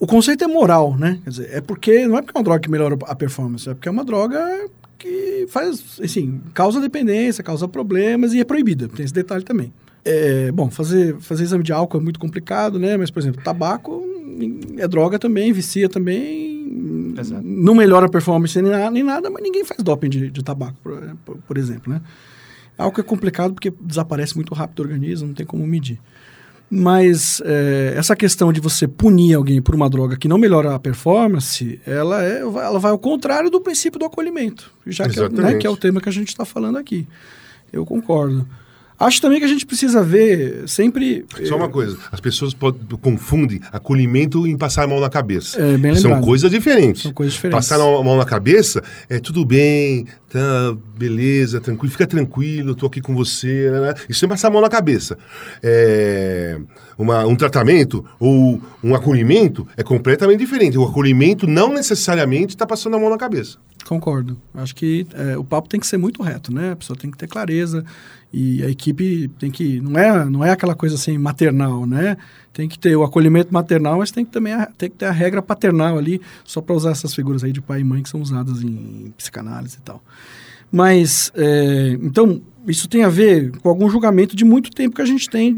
[0.03, 1.21] O conceito é moral, né?
[1.23, 3.73] Quer dizer, é porque não é porque é uma droga que melhora a performance, é
[3.73, 8.89] porque é uma droga que faz, assim, causa dependência, causa problemas e é proibida.
[8.89, 9.73] Tem esse detalhe também.
[10.05, 12.97] É, bom, fazer, fazer exame de álcool é muito complicado, né?
[12.97, 14.03] Mas, por exemplo, tabaco
[14.77, 17.47] é droga também, vicia também, Exato.
[17.47, 20.79] não melhora a performance nem nada, nem nada, mas ninguém faz doping de, de tabaco,
[20.83, 22.01] por, por- exemplo, né?
[22.93, 26.01] Que é complicado porque desaparece muito rápido do organismo, não tem como medir.
[26.75, 30.79] Mas é, essa questão de você punir alguém por uma droga que não melhora a
[30.79, 35.55] performance, ela, é, ela vai ao contrário do princípio do acolhimento, já que é, né,
[35.57, 37.07] que é o tema que a gente está falando aqui.
[37.71, 38.49] Eu concordo.
[39.07, 41.25] Acho também que a gente precisa ver sempre.
[41.45, 42.55] Só uma coisa, as pessoas
[43.01, 45.61] confundem acolhimento em passar a mão na cabeça.
[45.61, 46.25] É, bem São lembrado.
[46.25, 47.03] coisas diferentes.
[47.03, 47.57] São coisas diferentes.
[47.69, 53.01] Passar a mão na cabeça é tudo bem, tá, beleza, tranquilo, fica tranquilo, tô aqui
[53.01, 53.71] com você.
[53.71, 53.95] né, né.
[54.09, 55.19] Isso é passar a mão na cabeça.
[55.63, 56.59] É,
[56.99, 60.79] uma- um tratamento ou um acolhimento é completamente diferente.
[60.79, 63.59] O acolhimento não necessariamente está passando a mão na cabeça.
[63.93, 64.39] Concordo.
[64.55, 66.73] Acho que é, o papo tem que ser muito reto, né?
[66.73, 67.85] A pessoa tem que ter clareza
[68.33, 72.17] e a equipe tem que não é não é aquela coisa assim maternal, né?
[72.55, 75.11] Tem que ter o acolhimento maternal, mas tem que também a- tem que ter a
[75.11, 78.23] regra paternal ali, só para usar essas figuras aí de pai e mãe que são
[78.23, 80.03] usadas em psicanálise e tal.
[80.71, 85.07] Mas é, então isso tem a ver com algum julgamento de muito tempo que a
[85.07, 85.55] gente tem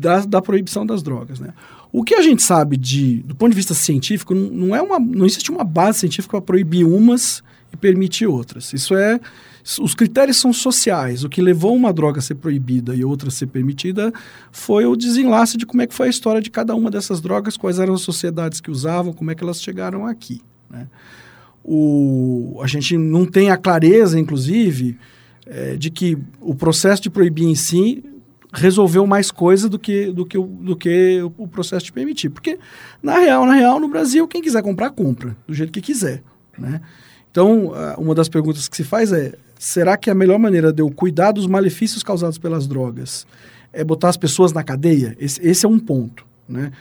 [0.00, 1.52] da, da proibição das drogas, né?
[1.92, 5.24] O que a gente sabe de, do ponto de vista científico, não é uma, não
[5.26, 8.72] existe uma base científica para proibir umas e permitir outras.
[8.72, 9.20] Isso é,
[9.80, 11.24] os critérios são sociais.
[11.24, 14.12] O que levou uma droga a ser proibida e outra a ser permitida
[14.52, 17.56] foi o desenlace de como é que foi a história de cada uma dessas drogas,
[17.56, 20.40] quais eram as sociedades que usavam, como é que elas chegaram aqui.
[20.70, 20.86] Né?
[21.64, 24.96] O, a gente não tem a clareza, inclusive,
[25.46, 28.04] eh, de que o processo de proibir em si
[28.52, 32.30] resolveu mais coisa do que, do que, o, do que o processo de permitir.
[32.30, 32.58] Porque,
[33.02, 36.22] na real, na real, no Brasil, quem quiser comprar, compra, do jeito que quiser.
[36.56, 36.80] Né?
[37.36, 40.90] Então, uma das perguntas que se faz é: será que a melhor maneira de eu
[40.90, 43.26] cuidar dos malefícios causados pelas drogas
[43.74, 45.14] é botar as pessoas na cadeia?
[45.20, 46.24] Esse, esse é um ponto.
[46.48, 46.72] Né?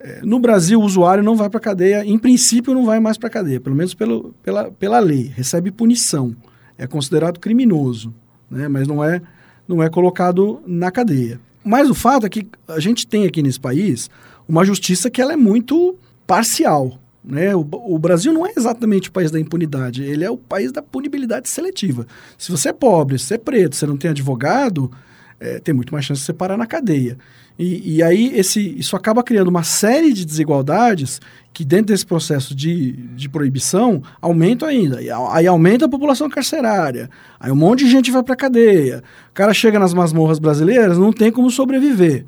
[0.00, 3.16] Eh, No Brasil, o usuário não vai para a cadeia, em princípio, não vai mais
[3.16, 5.30] para a cadeia, pelo menos pelo, pela, pela lei.
[5.32, 6.34] Recebe punição,
[6.76, 8.12] é considerado criminoso,
[8.50, 8.66] né?
[8.66, 9.22] mas não é,
[9.68, 11.38] não é colocado na cadeia.
[11.62, 14.10] Mas o fato é que a gente tem aqui nesse país
[14.48, 15.94] uma justiça que ela é muito
[16.26, 16.98] parcial.
[17.22, 17.54] Né?
[17.54, 20.80] O, o Brasil não é exatamente o país da impunidade, ele é o país da
[20.82, 22.06] punibilidade seletiva.
[22.38, 24.90] Se você é pobre, se você é preto, você não tem advogado,
[25.38, 27.18] é, tem muito mais chance de você parar na cadeia.
[27.58, 31.20] E, e aí esse, isso acaba criando uma série de desigualdades
[31.52, 35.02] que dentro desse processo de, de proibição aumentam ainda.
[35.02, 39.02] E a- aí aumenta a população carcerária, aí um monte de gente vai para cadeia.
[39.30, 42.24] O cara chega nas masmorras brasileiras, não tem como sobreviver.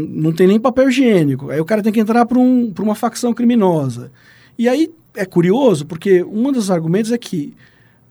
[0.00, 1.50] Não, tem nem papel higiênico.
[1.50, 4.10] Aí o cara tem que entrar para um, uma facção criminosa.
[4.58, 7.54] E aí é curioso, porque um dos argumentos é que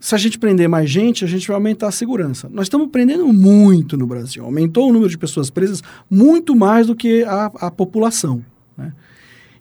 [0.00, 2.48] se a gente prender mais gente, a gente vai aumentar a segurança.
[2.52, 4.44] Nós estamos prendendo muito no Brasil.
[4.44, 8.44] Aumentou o número de pessoas presas muito mais do que a, a população.
[8.76, 8.92] Né?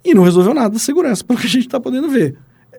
[0.04, 2.36] E não resolveu nada da segurança, pelo que a gente está podendo ver.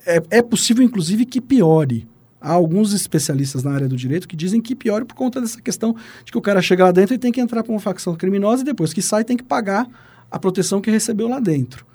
[0.07, 2.07] É, é possível, inclusive, que piore.
[2.45, 5.97] Há alguns especialistas na área do direito que dizem que piore por conta dessa questão
[6.27, 8.61] de que o cara chega lá dentro e tem que entrar para uma facção criminosa
[8.61, 9.89] e depois que sai tem que pagar
[10.31, 11.87] a proteção que recebeu lá dentro.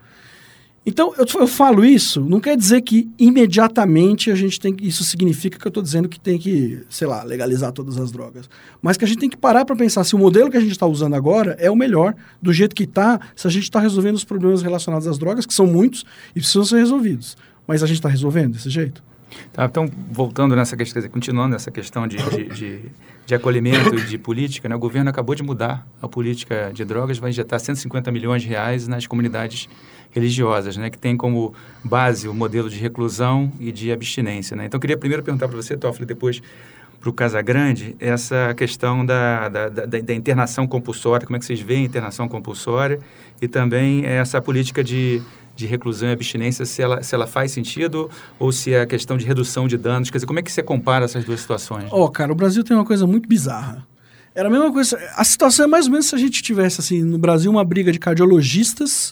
[0.84, 4.88] Então, eu, eu falo isso, não quer dizer que imediatamente a gente tem que.
[4.88, 8.50] Isso significa que eu estou dizendo que tem que, sei lá, legalizar todas as drogas.
[8.82, 10.72] Mas que a gente tem que parar para pensar se o modelo que a gente
[10.72, 14.16] está usando agora é o melhor, do jeito que está, se a gente está resolvendo
[14.16, 16.04] os problemas relacionados às drogas, que são muitos
[16.36, 17.38] e precisam ser resolvidos.
[17.68, 19.09] Mas a gente está resolvendo desse jeito?
[19.54, 22.82] Tá, então, voltando nessa questão, continuando nessa questão de, de, de,
[23.26, 27.30] de acolhimento de política, né, o governo acabou de mudar a política de drogas, vai
[27.30, 29.70] injetar 150 milhões de reais nas comunidades
[30.12, 34.56] religiosas, né, que tem como base o modelo de reclusão e de abstinência.
[34.56, 34.66] Né?
[34.66, 36.42] Então, eu queria primeiro perguntar para você, Toffoli, depois
[37.00, 41.62] para o Casagrande, essa questão da, da, da, da internação compulsória, como é que vocês
[41.62, 43.00] veem a internação compulsória
[43.42, 45.22] e também essa política de
[45.60, 49.18] de reclusão e abstinência, se ela, se ela faz sentido ou se é a questão
[49.18, 50.10] de redução de danos.
[50.10, 51.90] Quer dizer, como é que você compara essas duas situações?
[51.92, 53.86] Ó, oh, cara, o Brasil tem uma coisa muito bizarra.
[54.34, 54.98] Era a mesma coisa.
[55.16, 57.92] A situação é mais ou menos se a gente tivesse, assim, no Brasil, uma briga
[57.92, 59.12] de cardiologistas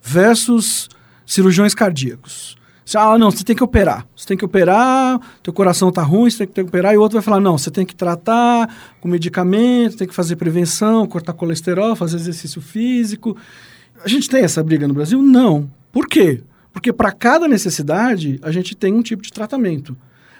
[0.00, 0.88] versus
[1.26, 2.56] cirurgiões cardíacos.
[2.84, 4.06] Você, ah, não, você tem que operar.
[4.16, 6.94] Você tem que operar, teu coração tá ruim, você tem que, tem que operar.
[6.94, 10.36] E o outro vai falar, não, você tem que tratar com medicamento, tem que fazer
[10.36, 13.36] prevenção, cortar colesterol, fazer exercício físico.
[14.04, 15.22] A gente tem essa briga no Brasil?
[15.22, 15.70] Não.
[15.92, 16.42] Por quê?
[16.72, 19.96] Porque para cada necessidade a gente tem um tipo de tratamento.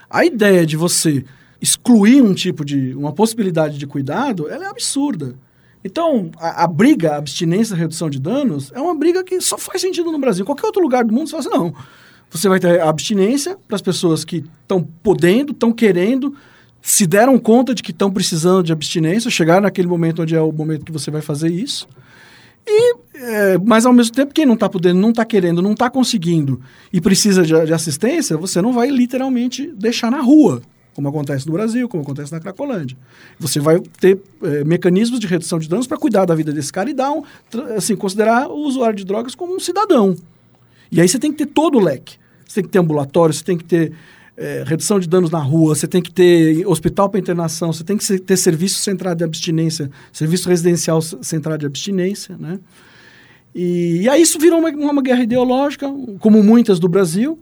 [0.09, 1.25] A ideia de você
[1.61, 5.37] excluir um tipo de uma possibilidade de cuidado, ela é absurda.
[5.85, 9.81] Então, a, a briga, a abstinência, redução de danos, é uma briga que só faz
[9.81, 10.45] sentido no Brasil.
[10.45, 11.75] Qualquer outro lugar do mundo, você fala assim, não.
[12.31, 16.35] Você vai ter abstinência para as pessoas que estão podendo, estão querendo,
[16.81, 20.51] se deram conta de que estão precisando de abstinência, chegar naquele momento onde é o
[20.51, 21.87] momento que você vai fazer isso.
[22.67, 25.91] E, é, mas ao mesmo tempo, quem não está podendo, não está querendo, não está
[25.91, 26.61] conseguindo
[26.93, 30.63] e precisa de, de, assistência, você não vai literalmente deixar na rua,
[30.95, 32.97] como acontece no Brasil, como acontece na Cracolândia.
[33.39, 36.89] Você vai ter é, mecanismos de redução de danos para cuidar da vida desse cara
[36.89, 37.25] e dar um,
[37.77, 40.17] assim, considerar o usuário de drogas como um cidadão.
[40.91, 42.17] E aí você tem que ter todo o leque.
[42.47, 43.93] Você tem que ter ambulatório, você tem que ter
[44.37, 47.97] é, redução de danos na rua, você tem que ter hospital para internação, você tem
[47.97, 52.59] que ter serviço centrado de abstinência, serviço residencial centrado de abstinência, né?
[53.55, 55.87] E, e aí isso virou uma, uma guerra ideológica,
[56.19, 57.39] como muitas do Brasil,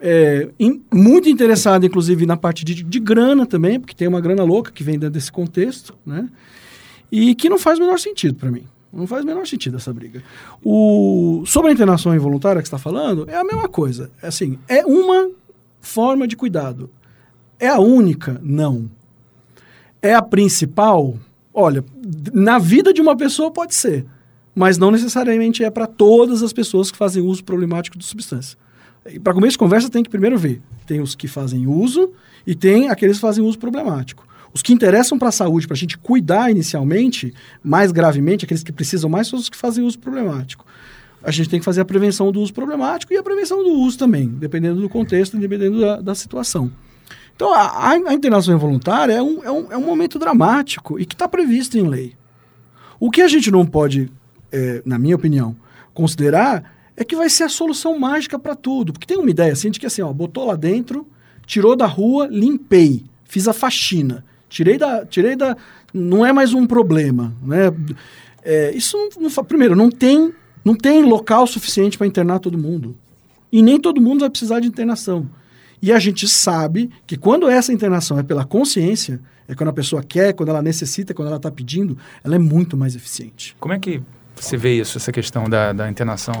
[0.00, 4.42] é, in, muito interessada, inclusive, na parte de, de, grana também, porque tem uma grana
[4.42, 6.28] louca que vem dentro desse contexto, né?
[7.10, 8.64] E que não faz o menor sentido para mim.
[8.92, 10.22] Não faz o menor sentido essa briga.
[10.64, 14.10] O, sobre a internação involuntária que está falando, é a mesma coisa.
[14.20, 15.30] É assim, é uma
[15.80, 16.90] forma de cuidado.
[17.58, 18.40] É a única?
[18.42, 18.90] Não.
[20.02, 21.16] É a principal?
[21.52, 21.84] Olha,
[22.32, 24.04] na vida de uma pessoa pode ser,
[24.54, 28.58] mas não necessariamente é para todas as pessoas que fazem uso problemático de substância.
[29.22, 30.60] Para começo de conversa, tem que primeiro ver.
[30.86, 32.10] Tem os que fazem uso
[32.46, 34.26] e tem aqueles que fazem uso problemático.
[34.52, 38.72] Os que interessam para a saúde, para a gente cuidar inicialmente, mais gravemente, aqueles que
[38.72, 40.65] precisam mais, são os que fazem uso problemático
[41.26, 43.98] a gente tem que fazer a prevenção do uso problemático e a prevenção do uso
[43.98, 46.70] também, dependendo do contexto, dependendo da, da situação.
[47.34, 51.16] Então, a, a, internação involuntária é um, é, um, é um momento dramático e que
[51.16, 52.14] está previsto em lei.
[53.00, 54.08] O que a gente não pode,
[54.52, 55.56] é, na minha opinião,
[55.92, 58.92] considerar é que vai ser a solução mágica para tudo.
[58.92, 61.08] Porque tem uma ideia assim de que assim, ó, botou lá dentro,
[61.44, 65.04] tirou da rua, limpei, fiz a faxina, tirei da.
[65.04, 65.56] Tirei da
[65.92, 67.34] não é mais um problema.
[67.42, 67.72] Né?
[68.44, 70.32] É, isso não, não, primeiro, não tem
[70.66, 72.96] não tem local suficiente para internar todo mundo.
[73.52, 75.30] E nem todo mundo vai precisar de internação.
[75.80, 80.02] E a gente sabe que quando essa internação é pela consciência, é quando a pessoa
[80.02, 83.54] quer, quando ela necessita, quando ela está pedindo, ela é muito mais eficiente.
[83.60, 84.02] Como é que
[84.34, 86.34] você vê isso, essa questão da, da internação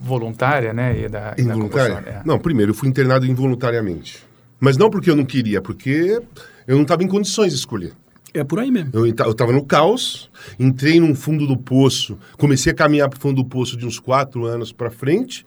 [0.00, 1.04] voluntária, né?
[1.04, 2.00] E da, involuntária?
[2.00, 2.22] Da é.
[2.24, 4.24] Não, primeiro, eu fui internado involuntariamente.
[4.58, 6.20] Mas não porque eu não queria, porque
[6.66, 7.92] eu não estava em condições de escolher.
[8.34, 8.90] É por aí mesmo.
[8.94, 13.42] Eu estava no caos, entrei no fundo do poço, comecei a caminhar para o fundo
[13.42, 15.44] do poço de uns quatro anos para frente.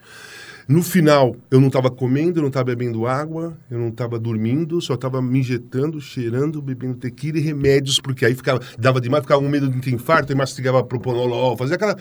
[0.67, 4.81] No final, eu não estava comendo, eu não estava bebendo água, eu não estava dormindo,
[4.81, 9.41] só estava me injetando, cheirando, bebendo tequila e remédios, porque aí ficava, dava demais, ficava
[9.41, 11.95] com medo de ter infarto, e mastigava propanolol, fazia aquela,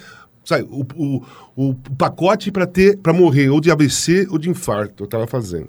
[0.46, 5.02] sabe, o, o, o pacote para ter, para morrer, ou de AVC ou de infarto,
[5.02, 5.68] eu estava fazendo.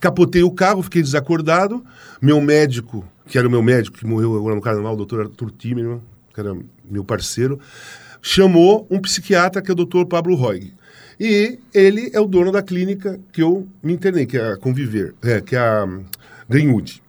[0.00, 1.84] Capotei o carro, fiquei desacordado,
[2.20, 5.50] meu médico que era o meu médico, que morreu agora no carnaval, o doutor Arthur
[5.52, 6.00] Timerman,
[6.32, 6.56] que era
[6.90, 7.60] meu parceiro,
[8.22, 10.72] chamou um psiquiatra que é o doutor Pablo Roig.
[11.20, 15.14] E ele é o dono da clínica que eu me internei, que é a Conviver,
[15.22, 15.86] é, que é a
[16.48, 17.02] Greenwood.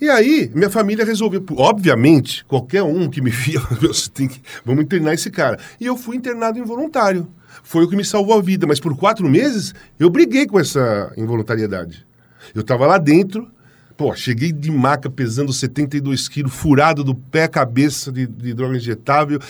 [0.00, 3.60] E aí, minha família resolveu, obviamente, qualquer um que me via,
[4.14, 5.58] tem que, vamos internar esse cara.
[5.80, 7.26] E eu fui internado involuntário.
[7.64, 11.12] Foi o que me salvou a vida, mas por quatro meses eu briguei com essa
[11.16, 12.06] involuntariedade.
[12.54, 13.50] Eu estava lá dentro,
[13.98, 18.76] Pô, cheguei de maca pesando 72 quilos, furado do pé à cabeça de, de droga
[18.76, 19.40] injetável,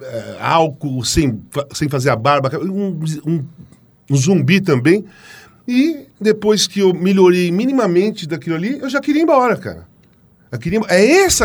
[0.00, 1.40] é, álcool, sem,
[1.72, 3.44] sem fazer a barba, um, um,
[4.10, 5.04] um zumbi também.
[5.68, 9.86] E depois que eu melhorei minimamente daquilo ali, eu já queria ir embora, cara.
[10.88, 11.44] É esse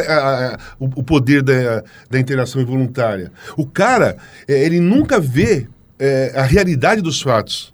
[0.80, 3.32] o, poder da, da interação involuntária.
[3.56, 5.68] O cara, é, ele nunca vê
[6.00, 7.72] é, a realidade dos fatos.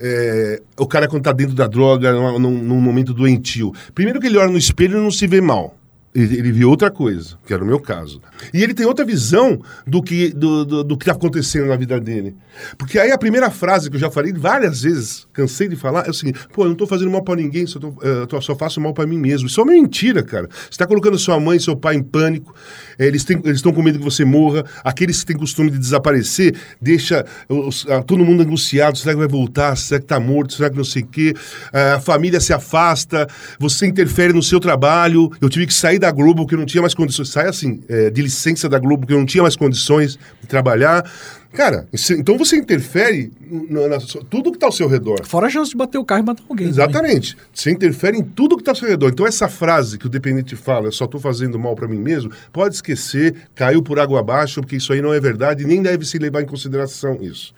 [0.00, 3.72] É, o cara quando tá dentro da droga, num, num, momento doentio.
[3.94, 5.77] Primeiro que ele olha no espelho e não se vê mal.
[6.22, 8.20] Ele, vê outra coisa, que era o meu caso.
[8.52, 12.00] E ele tem outra visão do que do, do, do que está acontecendo na vida
[12.00, 12.34] dele.
[12.76, 16.10] Porque aí a primeira frase que eu já falei várias vezes, cansei de falar, é
[16.10, 18.80] o seguinte: pô, eu não estou fazendo mal para ninguém, só, tô, uh, só faço
[18.80, 19.46] mal para mim mesmo.
[19.46, 20.48] Isso é uma mentira, cara.
[20.50, 22.54] Você está colocando sua mãe e seu pai em pânico,
[22.98, 24.64] eles estão com medo que você morra.
[24.82, 29.76] Aqueles que têm costume de desaparecer, deixa os, todo mundo angustiado: será que vai voltar?
[29.76, 30.54] Será que está morto?
[30.54, 31.34] Será que não sei o quê?
[31.72, 33.28] A família se afasta,
[33.58, 35.30] você interfere no seu trabalho.
[35.40, 37.28] Eu tive que sair da Globo porque eu não tinha mais condições.
[37.28, 41.04] Sai assim, é, de licença da Globo porque eu não tinha mais condições de trabalhar.
[41.52, 43.32] Cara, então você interfere
[43.70, 45.24] na, na, tudo que está ao seu redor.
[45.24, 46.68] Fora a chance de bater o carro e matar alguém.
[46.68, 47.34] Exatamente.
[47.34, 47.48] Também.
[47.54, 49.08] Você interfere em tudo que está ao seu redor.
[49.08, 52.30] Então essa frase que o dependente fala, eu só estou fazendo mal para mim mesmo,
[52.52, 56.18] pode esquecer, caiu por água abaixo, porque isso aí não é verdade, nem deve se
[56.18, 57.54] levar em consideração isso.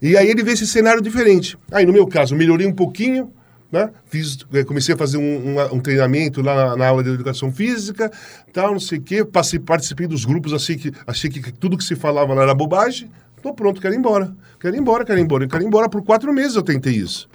[0.00, 1.58] E aí ele vê esse cenário diferente.
[1.70, 3.30] Aí no meu caso, melhorei um pouquinho,
[3.70, 3.90] né?
[4.06, 7.52] Fiz, eh, comecei a fazer um, um, um treinamento lá na, na, aula de educação
[7.52, 8.10] física,
[8.52, 9.24] tal, não sei o quê.
[9.24, 13.10] Passei, participei dos grupos, achei que, achei que tudo que se falava lá era bobagem.
[13.42, 14.32] Tô pronto, quero ir embora.
[14.58, 15.46] Quero ir embora, quero ir embora.
[15.46, 15.88] Quero ir embora.
[15.88, 17.28] Por quatro meses eu tentei isso.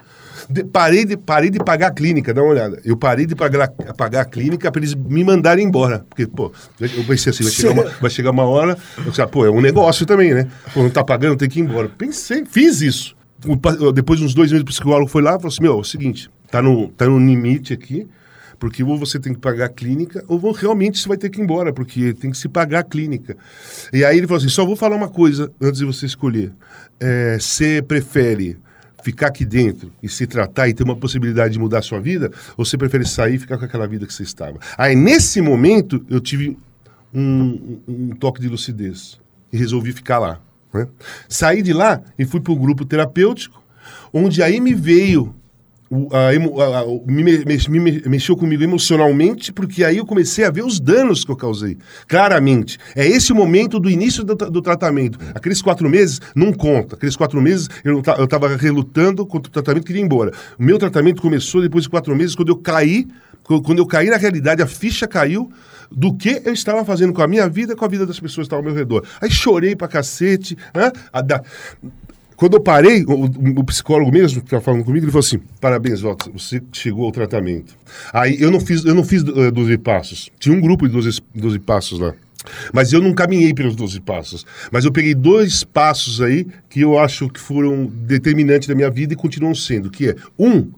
[0.50, 2.78] de- parei, de, parei de pagar a clínica, dá uma olhada.
[2.84, 6.04] Eu parei de pagar, pagar a clínica para eles me mandarem embora.
[6.08, 9.26] Porque, pô, eu pensei assim, vai chegar uma, vai chegar uma hora, eu disse, ah,
[9.26, 10.48] pô, é um negócio também, né?
[10.74, 11.88] Pô, não tá pagando, tem que ir embora.
[11.88, 13.16] Pensei, fiz isso.
[13.94, 15.84] Depois de uns dois meses, o psicólogo foi lá e falou assim, meu, é o
[15.84, 18.06] seguinte, tá no, tá no limite aqui,
[18.58, 21.44] porque ou você tem que pagar a clínica, ou realmente você vai ter que ir
[21.44, 23.36] embora, porque tem que se pagar a clínica.
[23.92, 26.52] E aí ele falou assim: só vou falar uma coisa antes de você escolher.
[27.00, 28.56] É, você prefere
[29.02, 32.30] ficar aqui dentro e se tratar e ter uma possibilidade de mudar a sua vida,
[32.56, 34.58] ou você prefere sair e ficar com aquela vida que você estava?
[34.78, 36.56] Aí nesse momento eu tive
[37.12, 39.20] um- um toque de lucidez
[39.52, 40.40] e resolvi ficar lá.
[40.74, 40.86] Né?
[41.28, 43.62] Saí de lá e fui para um grupo terapêutico,
[44.12, 45.34] onde aí me veio
[45.90, 50.06] o- a a- a- o- me, me- me- me- mexeu comigo emocionalmente, porque aí eu
[50.06, 51.76] comecei a ver os danos que eu causei,
[52.08, 52.78] claramente.
[52.96, 55.18] É esse o momento do início do, do tratamento.
[55.34, 56.96] Aqueles quatro meses não conta.
[56.96, 60.32] Aqueles quatro meses eu estava relutando contra o tratamento, queria ir embora.
[60.58, 63.06] O meu tratamento começou depois de quatro meses, quando eu caí,
[63.44, 65.50] qu- quando eu caí na realidade, a ficha caiu
[65.96, 68.54] do que eu estava fazendo com a minha vida, com a vida das pessoas que
[68.54, 69.04] estavam ao meu redor.
[69.20, 70.56] Aí chorei pra cacete?
[71.12, 71.42] A da-
[72.36, 73.24] quando eu parei, o,
[73.60, 77.12] o- psicólogo mesmo que estava falando comigo, ele falou assim: parabéns, Walter, você chegou ao
[77.12, 77.74] tratamento.
[78.12, 80.30] Aí eu não fiz, eu não fiz eh, 12 passos.
[80.40, 82.12] Tinha um grupo de 12, 12 passos lá.
[82.74, 84.44] Mas eu não caminhei pelos 12 passos.
[84.70, 89.14] Mas eu peguei dois passos aí que eu acho que foram determinantes da minha vida
[89.14, 89.88] e continuam sendo.
[89.88, 90.70] Que é, um,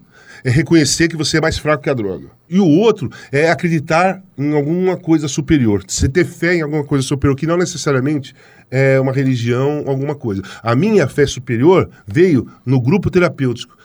[0.43, 2.27] é reconhecer que você é mais fraco que a droga.
[2.49, 5.83] E o outro é acreditar em alguma coisa superior.
[5.87, 8.33] Você ter fé em alguma coisa superior, que não necessariamente
[8.71, 10.41] é uma religião, alguma coisa.
[10.63, 13.77] A minha fé superior veio no grupo terapêutico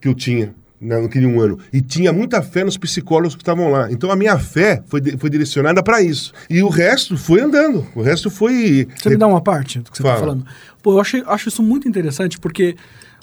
[0.00, 1.58] que eu tinha né, naquele um ano.
[1.72, 3.90] E tinha muita fé nos psicólogos que estavam lá.
[3.92, 6.32] Então a minha fé foi, foi direcionada para isso.
[6.50, 7.86] E o resto foi andando.
[7.94, 8.88] O resto foi.
[8.96, 10.20] Você me dá uma parte do que você está Fala.
[10.26, 10.46] falando?
[10.82, 12.74] Pô, eu achei- acho isso muito interessante porque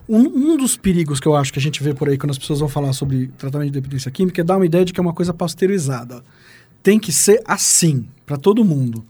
[0.10, 2.38] um, um dos perigos que eu acho que a gente vê por aí quando as
[2.38, 5.04] pessoas vão falar sobre tratamento de dependência química é dar uma ideia de que é
[5.04, 6.24] uma coisa pasteurizada.
[6.82, 9.06] Tem que ser assim, para todo mundo.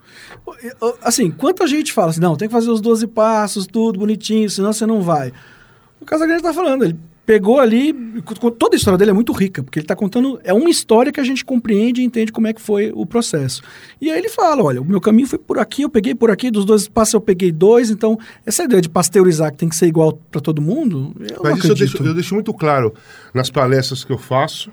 [1.01, 4.73] Assim, quanta gente fala assim, não, tem que fazer os 12 passos, tudo bonitinho, senão
[4.73, 5.31] você não vai.
[6.01, 6.99] O Casagrande está falando, ele
[7.29, 7.93] pegou ali,
[8.57, 11.19] toda a história dele é muito rica, porque ele está contando, é uma história que
[11.19, 13.61] a gente compreende e entende como é que foi o processo.
[14.01, 16.49] E aí ele fala, olha, o meu caminho foi por aqui, eu peguei por aqui,
[16.49, 19.85] dos dois passos eu peguei dois, então essa ideia de pasteurizar que tem que ser
[19.85, 21.13] igual para todo mundo,
[21.43, 22.95] Mas isso eu deixo, eu deixo muito claro
[23.31, 24.71] nas palestras que eu faço,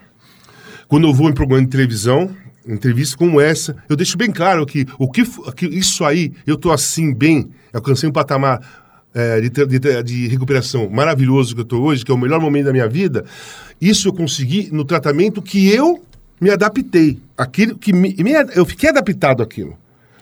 [0.89, 2.35] quando eu vou em programa de televisão,
[2.67, 6.73] entrevista como essa, eu deixo bem claro que o que, que isso aí, eu tô
[6.73, 8.86] assim bem, alcancei um patamar
[9.17, 12.67] é, de, de de recuperação maravilhoso que eu tô hoje, que é o melhor momento
[12.67, 13.25] da minha vida,
[13.81, 16.03] isso eu consegui no tratamento que eu
[16.41, 19.75] me adaptei, aquilo que me, me- eu fiquei adaptado àquilo.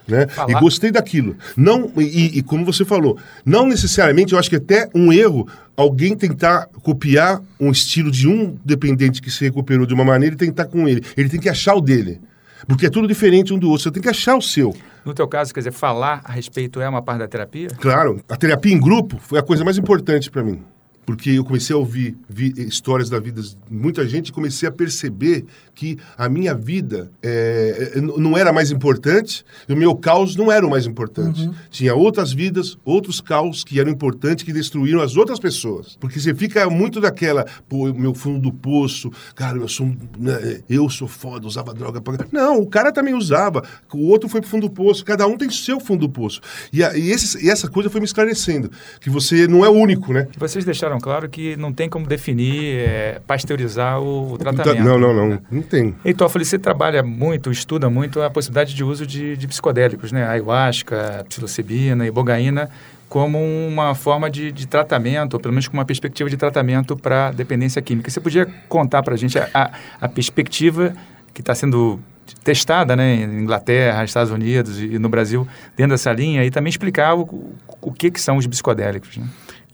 [0.07, 0.27] Né?
[0.47, 1.35] E gostei daquilo.
[1.57, 6.15] Não, e, e como você falou, não necessariamente, eu acho que até um erro alguém
[6.15, 10.65] tentar copiar um estilo de um dependente que se recuperou de uma maneira e tentar
[10.65, 11.03] com ele.
[11.17, 12.21] Ele tem que achar o dele.
[12.67, 13.83] Porque é tudo diferente um do outro.
[13.83, 14.75] Você tem que achar o seu.
[15.05, 17.69] No teu caso, quer dizer, falar a respeito é uma parte da terapia?
[17.79, 20.63] Claro, a terapia em grupo foi a coisa mais importante para mim.
[21.05, 24.71] Porque eu comecei a ouvir vi- histórias da vida de muita gente e comecei a
[24.71, 30.35] perceber que a minha vida é, é, não era mais importante e o meu caos
[30.35, 31.49] não era o mais importante.
[31.69, 35.95] Tinha outras vidas, outros caos que eram importantes, que destruíram as outras pessoas.
[35.99, 39.87] Porque você fica muito daquela, pô, meu fundo do poço, cara, eu sou,
[40.17, 42.01] né, eu sou foda, usava droga.
[42.01, 42.25] Pra...
[42.31, 45.49] Não, o cara também usava, o outro foi pro fundo do poço, cada um tem
[45.49, 46.41] seu fundo do poço.
[46.73, 49.73] E, a- e esse- e essa coisa foi me esclarecendo, que você não é o
[49.73, 50.27] único, né?
[50.37, 54.83] Vocês deixaram claro que não tem como definir, é, pasteurizar o, o tratamento.
[54.83, 55.95] Não, não, não, não tem.
[56.03, 60.25] E Toffoli, você trabalha muito, estuda muito a possibilidade de uso de, de psicodélicos, né?
[60.27, 62.69] Ayahuasca, psilocibina, ibogaína,
[63.07, 67.31] como uma forma de, de tratamento, ou pelo menos com uma perspectiva de tratamento para
[67.31, 68.09] dependência química.
[68.09, 70.93] Você podia contar para a gente a perspectiva
[71.33, 71.99] que está sendo
[72.43, 77.15] testada né, em Inglaterra, Estados Unidos e no Brasil, dentro dessa linha, e também explicar
[77.15, 79.17] o, o que, que são os psicodélicos.
[79.17, 79.25] Né?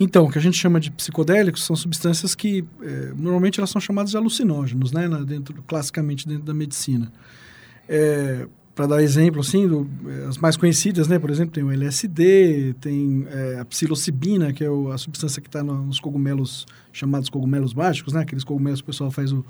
[0.04, 3.80] Então, o que a gente chama de psicodélicos são substâncias que eh, normalmente elas são
[3.80, 7.12] chamadas de alucinógenos, né, dentro, classicamente dentro da medicina.
[8.74, 12.74] Para dar exemplo, assim, do- eh, as mais conhecidas, né, por exemplo, tem o LSD,
[12.80, 17.74] tem eh, a psilocibina, que é o- a substância que está nos cogumelos chamados cogumelos
[17.74, 19.46] mágicos, né, aqueles cogumelos que o pessoal faz o,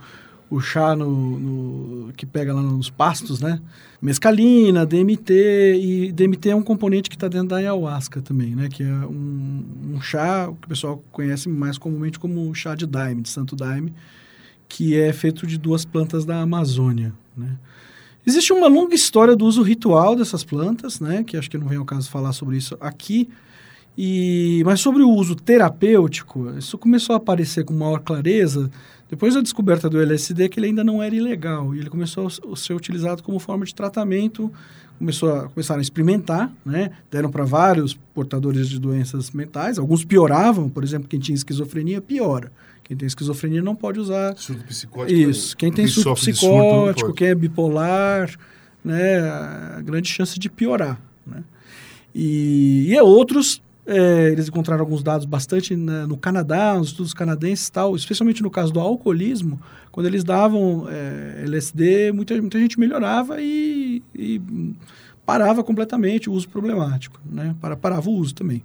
[0.52, 3.60] o chá no, no- que pega lá nos pastos, né?
[4.02, 5.34] Mescalina, DMT,
[5.80, 8.68] e DMT é um componente que está dentro da ayahuasca também, né?
[8.70, 13.22] Que é um, um chá que o pessoal conhece mais comumente como chá de daime,
[13.22, 13.93] de santo daime,
[14.68, 17.58] que é feito de duas plantas da Amazônia, né?
[18.28, 21.24] Existe uma longa história do uso ritual dessas plantas, né?
[21.24, 23.28] Que acho que não vem ao caso falar sobre isso aqui.
[23.97, 28.70] E, mas sobre o uso terapêutico, isso começou a aparecer com maior clareza
[29.12, 31.76] depois da descoberta do LSD, que ele ainda não era ilegal.
[31.76, 34.49] E ele começou a ser utilizado como forma de tratamento,
[34.97, 36.91] começou a, começaram a experimentar, né?
[37.12, 42.49] deram para vários portadores de doenças mentais, alguns pioravam, por exemplo, quem tinha esquizofrenia piora.
[42.86, 44.34] Quem tem esquizofrenia não pode usar.
[44.38, 45.20] Surto psicótico.
[45.20, 45.57] Isso.
[45.57, 47.18] Quem tem surto surto psicótico, pode.
[47.18, 48.34] quem é bipolar,
[48.84, 49.20] né?
[49.20, 51.43] A grande chance de piorar, né?
[52.16, 57.69] E, e outros, é, eles encontraram alguns dados bastante na- no Canadá, nos estudos canadenses
[57.69, 59.59] tal, especialmente no caso do alcoolismo,
[59.91, 64.41] quando eles davam é, LSD, muita, muita gente melhorava e, e
[65.25, 67.55] parava completamente o uso problemático, né?
[67.59, 68.63] Para, parava o uso também.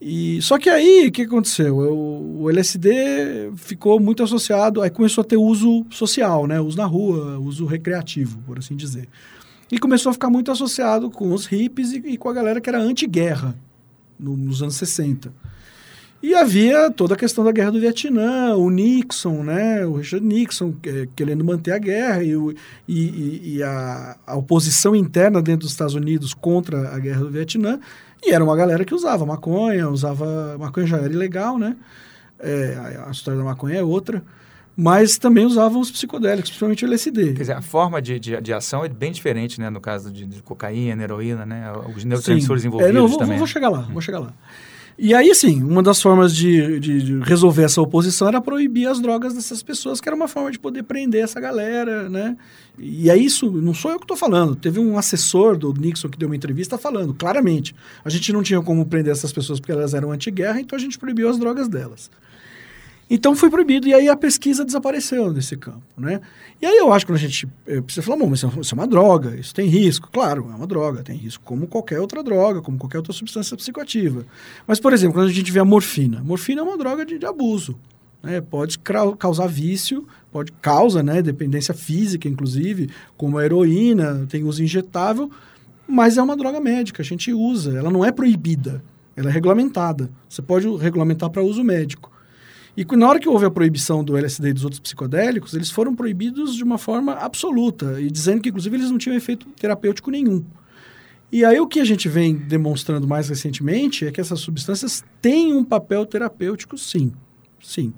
[0.00, 1.76] E, só que aí, o que aconteceu?
[1.76, 6.60] O, o LSD ficou muito associado, aí começou a ter uso social, né?
[6.60, 9.08] Uso na rua, uso recreativo, por assim dizer.
[9.72, 12.68] E começou a ficar muito associado com os hippies e, e com a galera que
[12.68, 13.56] era anti-guerra,
[14.18, 15.32] no- nos anos 60.
[16.20, 19.86] E havia toda a questão da guerra do Vietnã, o Nixon, né?
[19.86, 22.52] O Richard Nixon eh, querendo manter a guerra e, o-
[22.88, 27.78] e- e a, a oposição interna dentro dos Estados Unidos contra a guerra do Vietnã.
[28.20, 30.56] E era uma galera que usava maconha, usava.
[30.58, 31.76] Maconha já era ilegal, né?
[32.40, 34.20] É, a, a história da maconha é outra.
[34.80, 37.32] Mas também usavam os psicodélicos, principalmente o LSD.
[37.32, 39.68] Quer dizer, a forma de, de, de ação é bem diferente, né?
[39.70, 41.72] No caso de, de cocaína, heroína, né?
[41.96, 42.68] Os neurotransmissores Sim.
[42.68, 43.38] envolvidos É, não, vou, também.
[43.38, 44.32] vou chegar lá, vou chegar lá.
[44.96, 49.00] E aí, assim, uma das formas de, de- de resolver essa oposição era proibir as
[49.00, 52.36] drogas dessas pessoas, que era uma forma de poder prender essa galera, né?
[52.78, 54.54] E é isso, não sou eu que estou falando.
[54.54, 57.74] Teve um assessor do Nixon que deu uma entrevista falando, claramente.
[58.04, 60.96] A gente não tinha como prender essas pessoas porque elas eram anti-guerra, então a gente
[60.98, 62.10] proibiu as drogas delas.
[63.10, 66.20] Então foi proibido, e aí a pesquisa desapareceu nesse campo, né?
[66.60, 68.74] E aí eu acho que a gente eh, precisa falar, bom, mas isso é- isso
[68.74, 70.10] é uma droga, isso tem risco.
[70.12, 74.26] Claro, é uma droga, tem risco como qualquer outra droga, como qualquer outra substância psicoativa.
[74.66, 77.24] Mas, por exemplo, quando a gente vê a morfina, morfina é uma droga de, de
[77.24, 77.78] abuso.
[78.22, 78.40] Né?
[78.42, 78.78] Pode
[79.18, 85.30] causar vício, pode causa né, dependência física, inclusive, como a heroína, tem uso injetável,
[85.86, 88.82] mas é uma droga médica, a gente usa, ela não é proibida,
[89.16, 90.10] ela é regulamentada.
[90.28, 92.12] Você pode regulamentar para uso médico.
[92.80, 95.96] E na hora que houve a proibição do LSD e dos outros psicodélicos, eles foram
[95.96, 100.44] proibidos de uma forma absoluta, e dizendo que, inclusive, eles não tinham efeito terapêutico nenhum.
[101.32, 105.52] E aí o que a gente vem demonstrando mais recentemente é que essas substâncias têm
[105.52, 107.10] um papel terapêutico, sim.
[107.60, 107.92] Sim.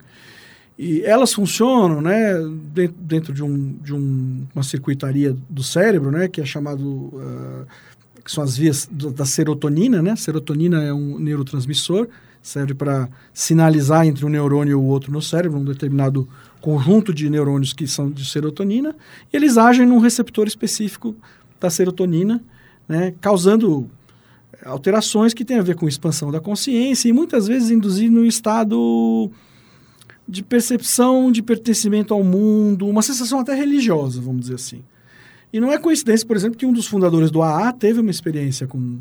[0.78, 2.32] E elas funcionam né,
[2.96, 7.12] dentro, de, um, de um- uma circuitaria do cérebro, né, que é chamado...
[7.18, 7.64] ah,
[8.24, 10.14] que são as vias da serotonina, né?
[10.14, 12.06] Serotonina é um neurotransmissor,
[12.42, 16.28] serve para sinalizar entre um neurônio e o outro no cérebro, um determinado
[16.60, 18.94] conjunto de neurônios que são de serotonina,
[19.32, 21.14] e eles agem num receptor específico
[21.60, 22.42] da serotonina,
[22.88, 23.14] né?
[23.20, 23.90] causando
[24.64, 29.30] alterações que têm a ver com expansão da consciência e muitas vezes induzir no estado
[30.28, 34.82] de percepção de pertencimento ao mundo, uma sensação até religiosa, vamos dizer assim.
[35.52, 38.66] E não é coincidência, por exemplo, que um dos fundadores do AA teve uma experiência
[38.66, 38.98] com,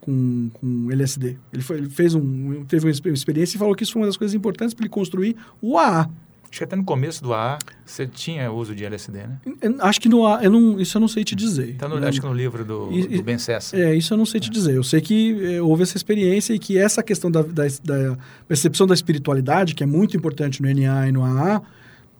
[0.00, 1.36] com, com LSD.
[1.52, 4.06] Ele, foi, ele fez um, teve uma expe- experiência e falou que isso foi uma
[4.08, 6.08] das coisas importantes para ele construir o AA.
[6.52, 9.38] Acho que até no começo do AA você tinha uso de LSD, né?
[9.78, 11.70] Acho que no AA, eu não, isso eu não sei te dizer.
[11.70, 13.76] Então, no- Eu- acho que no livro do, E- do Ben Sessa.
[13.76, 14.74] É, isso eu não sei te dizer.
[14.74, 18.84] Eu sei que eh, houve essa experiência e que essa questão da, da, da percepção
[18.84, 21.62] da espiritualidade, que é muito importante no NA e no AA,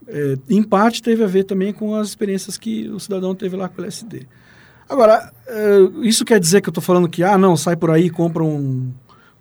[0.07, 3.69] eh, em parte teve a ver também com as experiências que o cidadão teve lá
[3.69, 4.29] com o LSD.
[4.91, 8.07] Agora, eh, isso quer dizer que eu estou falando que, ah, não, sai por aí
[8.07, 8.91] e compra um,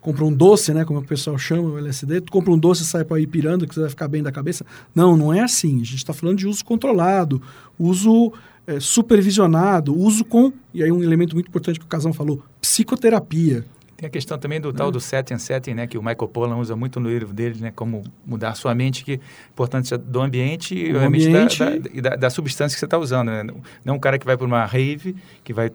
[0.00, 2.86] compra um doce, né, como o pessoal chama o LSD, tu compra um doce e
[2.86, 4.64] sai por aí pirando que você vai ficar bem da cabeça.
[4.94, 5.80] Não, não é assim.
[5.80, 7.42] A gente está falando de uso controlado,
[7.76, 8.32] uso
[8.64, 13.66] eh, supervisionado, uso com, e aí um elemento muito importante que o Casão falou, psicoterapia.
[14.00, 15.86] Tem a questão também do tal do setting setting, né?
[15.86, 17.70] Que o Michael Pollan usa muito no livro dele, né?
[17.70, 22.30] Como mudar sua mente, que a importância do ambiente e ambiente- Da, e da, da
[22.30, 23.44] substância que você está usando, né?
[23.84, 25.70] Não um cara que vai para uma rave, que vai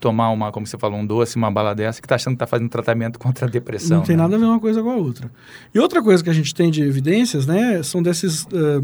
[0.00, 2.46] tomar uma, como você falou, um doce, uma bala dessa, que está achando que está
[2.46, 3.98] fazendo tratamento contra a depressão.
[3.98, 4.22] não tem né?
[4.22, 5.30] nada a ver uma coisa com a outra.
[5.74, 8.46] E outra coisa que a gente tem de evidências, né, são desses...
[8.46, 8.82] ah,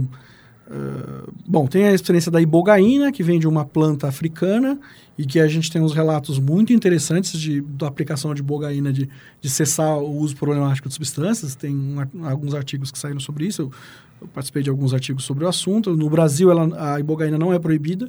[0.70, 4.78] ah, bom, tem a experiência da ibogaína, que vem de uma planta africana,
[5.16, 9.08] e que a gente tem uns relatos muito interessantes de, da aplicação de ibogaína de,
[9.40, 11.54] de cessar o uso problemático de substâncias.
[11.54, 13.62] Tem um alguns artigos que saíram sobre isso.
[13.62, 13.72] Eu,
[14.22, 15.94] eu participei de alguns artigos sobre o assunto.
[15.94, 18.08] No Brasil, ela, a ibogaína não é proibida.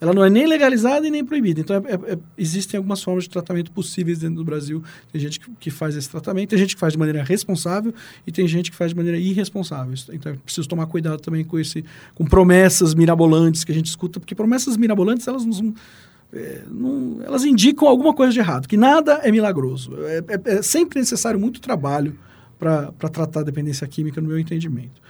[0.00, 1.60] Ela não é nem legalizada e nem proibida.
[1.60, 4.82] Então, é- é- é- existem algumas formas de tratamento possíveis dentro do Brasil.
[5.12, 7.94] Tem gente que, que faz esse tratamento, tem gente que faz de maneira responsável
[8.26, 9.94] e tem gente que faz de maneira irresponsável.
[10.12, 11.84] Então, é preciso tomar cuidado também com esse,
[12.14, 15.74] com promessas mirabolantes que a gente escuta, porque promessas mirabolantes, elas não,
[16.32, 19.96] é, não, elas indicam alguma coisa de errado, que nada é milagroso.
[20.00, 22.18] É, é, é sempre necessário muito trabalho
[22.58, 25.00] para tratar a dependência química, no meu entendimento.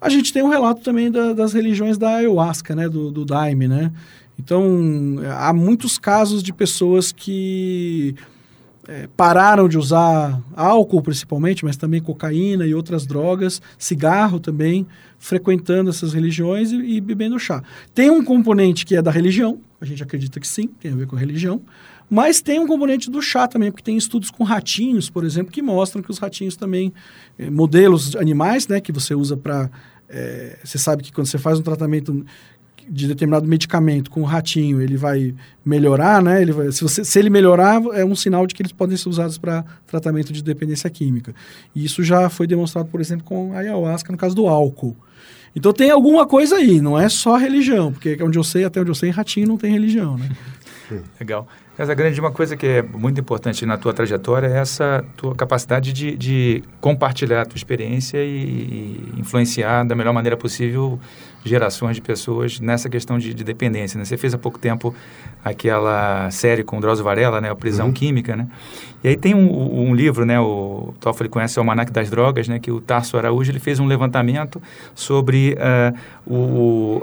[0.00, 3.66] A gente tem um relato também da, das religiões da ayahuasca, né, do, do daime,
[3.66, 3.90] né?
[4.38, 8.14] Então, há muitos casos de pessoas que
[8.88, 14.86] é, pararam de usar álcool, principalmente, mas também cocaína e outras drogas, cigarro também,
[15.18, 17.62] frequentando essas religiões e, e bebendo chá.
[17.94, 21.06] Tem um componente que é da religião, a gente acredita que sim, tem a ver
[21.06, 21.60] com a religião,
[22.08, 25.60] mas tem um componente do chá também, porque tem estudos com ratinhos, por exemplo, que
[25.60, 26.92] mostram que os ratinhos também,
[27.38, 29.68] é, modelos animais, né, que você usa para.
[30.08, 32.24] É, você sabe que quando você faz um tratamento
[32.88, 35.34] de determinado medicamento com o ratinho, ele vai
[35.64, 36.40] melhorar, né?
[36.40, 39.08] Ele vai, se, você, se ele melhorar, é um sinal de que eles podem ser
[39.08, 41.34] usados para tratamento de dependência química.
[41.74, 44.96] E isso já foi demonstrado, por exemplo, com a ayahuasca, no caso do álcool.
[45.54, 48.90] Então tem alguma coisa aí, não é só religião, porque onde eu sei, até onde
[48.90, 50.28] eu sei, ratinho não tem religião, né?
[51.18, 51.48] Legal.
[51.76, 55.92] Casa Grande, uma coisa que é muito importante na tua trajetória é essa tua capacidade
[55.92, 60.98] de, de compartilhar a tua experiência e, e, influenciar da melhor maneira possível
[61.44, 63.98] gerações de pessoas nessa questão de, de dependência.
[63.98, 64.04] Né?
[64.04, 64.94] Você fez há pouco tempo
[65.44, 67.50] aquela série com o Drauzio Varela, né?
[67.50, 67.92] A Prisão uhum.
[67.92, 68.48] Química, né?
[69.04, 70.40] E aí tem um, um livro, né?
[70.40, 72.58] O Toffoli conhece o Almanac das Drogas, né?
[72.58, 74.60] Que o Tarso Araújo ele fez um levantamento
[74.94, 77.02] sobre uh, o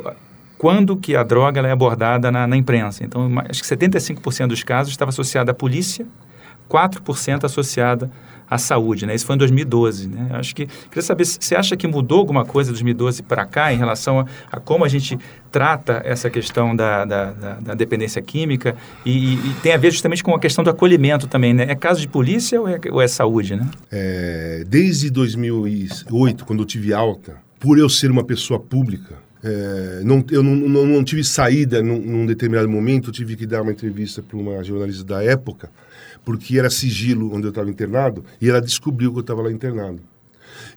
[0.63, 3.03] quando que a droga é abordada na, na imprensa.
[3.03, 6.07] Então, acho que 75% dos casos estava associada à polícia,
[6.69, 8.09] 4% associada
[8.49, 9.15] à saúde, né?
[9.15, 10.27] Isso foi em 2012, né?
[10.31, 13.73] Acho que queria saber se você acha que mudou alguma coisa de 2012 para cá
[13.73, 15.17] em relação a, a, como a gente
[15.51, 18.75] trata essa questão da, da, da, da dependência química
[19.05, 21.65] e, e, tem a ver justamente com a questão do acolhimento também, né?
[21.69, 23.69] É caso de polícia ou é, ou é saúde, né?
[23.91, 30.23] É, desde 2008, quando eu tive alta, por eu ser uma pessoa pública, é, não,
[30.31, 34.23] eu não, não, não, tive saída num, num, determinado momento, tive que dar uma entrevista
[34.23, 35.69] para uma jornalista da época,
[36.25, 40.01] porque era sigilo onde eu estava internado, e ela descobriu que eu estava lá internado.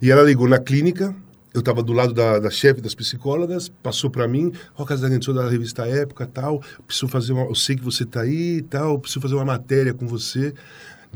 [0.00, 1.14] E ela ligou na clínica,
[1.54, 5.24] eu estava do lado da, da chefe das psicólogas, passou para mim, ó, oh, Casagrande,
[5.24, 8.98] sou da revista Época, tal, preciso fazer uma, eu sei que você está aí, tal,
[8.98, 10.52] preciso fazer uma matéria com você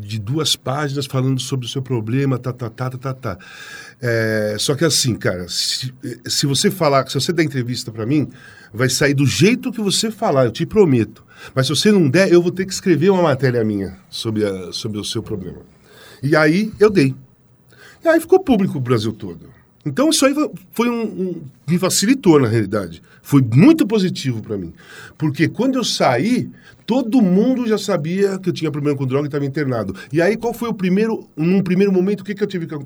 [0.00, 3.38] de duas páginas falando sobre o seu problema, tá, tá, tá, tá, tá, tá.
[4.00, 5.92] É, só que assim, cara, se,
[6.26, 8.28] se você falar, se você der entrevista para mim,
[8.72, 11.24] vai sair do jeito que você falar, eu te prometo.
[11.54, 14.72] Mas se você não der, eu vou ter que escrever uma matéria minha sobre, a,
[14.72, 15.60] sobre o seu problema.
[16.22, 17.14] E aí eu dei.
[18.04, 19.59] E aí ficou público o Brasil todo.
[19.84, 20.34] Então isso aí
[20.72, 23.02] foi um, um me facilitou na realidade.
[23.22, 24.72] Foi muito positivo para mim,
[25.16, 26.50] porque quando eu saí,
[26.86, 29.94] todo mundo já sabia que eu tinha problema com droga e estava internado.
[30.12, 32.76] E aí qual foi o primeiro, num primeiro momento, o que, que eu tive que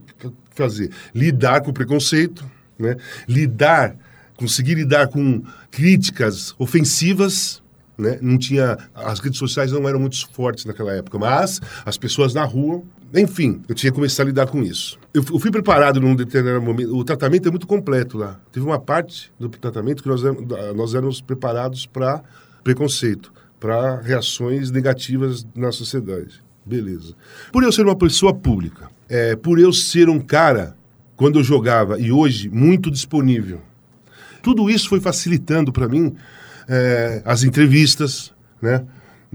[0.50, 0.90] fazer?
[1.14, 2.44] Lidar com o preconceito,
[2.78, 2.96] né?
[3.28, 3.96] Lidar,
[4.36, 7.62] conseguir lidar com críticas ofensivas
[7.96, 8.18] né?
[8.20, 12.44] Não tinha as redes sociais não eram muito fortes naquela época, mas as pessoas na
[12.44, 12.82] rua
[13.14, 14.98] enfim, eu tinha que começar a lidar com isso.
[15.12, 16.96] Eu, fui preparado num determinado momento.
[16.96, 18.40] O tratamento é muito completo lá.
[18.50, 20.22] Teve uma parte do tratamento que nós,
[20.74, 22.22] nós éramos preparados para
[22.64, 26.42] preconceito, para reações negativas na sociedade.
[26.66, 27.14] Beleza.
[27.52, 30.74] Por eu ser uma pessoa pública, é, por eu ser um cara,
[31.14, 33.60] quando eu jogava, e hoje, muito disponível,
[34.42, 36.16] tudo isso foi facilitando para mim
[36.68, 38.84] é, as entrevistas, né?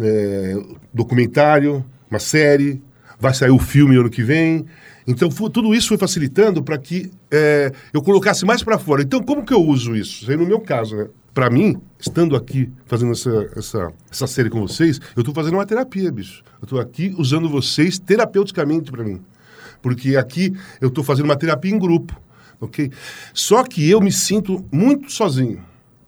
[0.02, 0.56] É,
[0.94, 2.82] documentário, uma série,
[3.20, 4.65] vai sair o filme ano que vem.
[5.05, 9.01] Então, tudo isso foi facilitando para que é, eu colocasse mais para fora.
[9.01, 10.22] Então, como que eu uso isso?
[10.22, 11.07] Isso aí no meu caso, né?
[11.34, 15.65] Para mim, estando aqui fazendo essa, essa, essa série com vocês, eu estou fazendo uma
[15.65, 16.43] terapia, bicho.
[16.61, 19.22] Eu estou aqui usando vocês terapeuticamente para mim.
[19.82, 22.20] Porque aqui eu estou fazendo uma terapia em grupo,
[22.59, 22.91] ok?
[23.34, 25.63] Só que eu me sinto muito sozinho.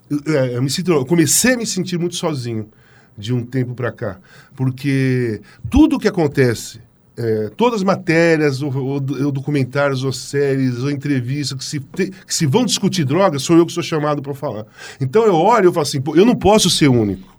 [0.10, 2.70] Eu, é, eu me sinto, eu comecei a me sentir muito sozinho
[3.18, 4.20] de um tempo para cá.
[4.56, 6.82] Porque tudo que acontece
[7.18, 12.10] é, todas as matérias, ou, ou, ou, documentários, ou séries, ou entrevistas que se, te,
[12.10, 14.66] que se vão discutir drogas, sou eu que sou chamado para falar.
[15.00, 17.32] Então eu olho e falo assim, eu não posso ser único.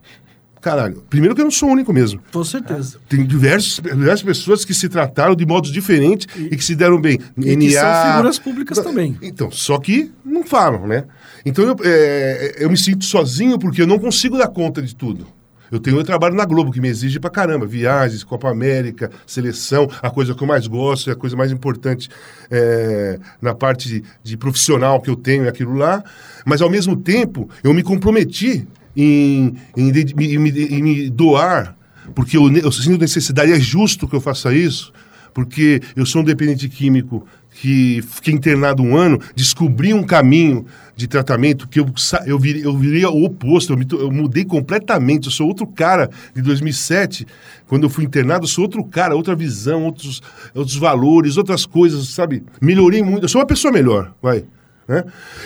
[0.61, 2.21] Caralho, primeiro que eu não sou único mesmo.
[2.33, 2.99] Com certeza.
[3.09, 7.01] Tem diversos, diversas pessoas que se trataram de modos diferentes e, e que se deram
[7.01, 7.19] bem.
[7.37, 9.19] E NA, são figuras públicas também.
[9.21, 11.05] Então, só que não falam, né?
[11.45, 15.27] Então eu, é, eu me sinto sozinho porque eu não consigo dar conta de tudo.
[15.73, 17.65] Eu tenho eu trabalho na Globo, que me exige pra caramba.
[17.65, 22.11] Viagens, Copa América, seleção, a coisa que eu mais gosto, é a coisa mais importante
[22.51, 26.05] é, na parte de, de profissional que eu tenho, é aquilo lá.
[26.45, 31.75] Mas, ao mesmo tempo, eu me comprometi em, em, em, em me doar,
[32.15, 34.93] porque eu, eu sinto necessidade, é justo que eu faça isso,
[35.33, 37.27] porque eu sou um dependente químico
[37.63, 41.87] que fiquei internado um ano, descobri um caminho de tratamento que eu,
[42.27, 46.11] eu, virei, eu virei o oposto, eu, me eu mudei completamente, eu sou outro cara
[46.35, 47.25] de 2007,
[47.69, 50.21] quando eu fui internado, eu sou outro cara, outra visão, outros,
[50.53, 52.43] outros valores, outras coisas, sabe?
[52.61, 54.45] Melhorei muito, eu sou uma pessoa melhor, vai.
[54.89, 55.05] Né?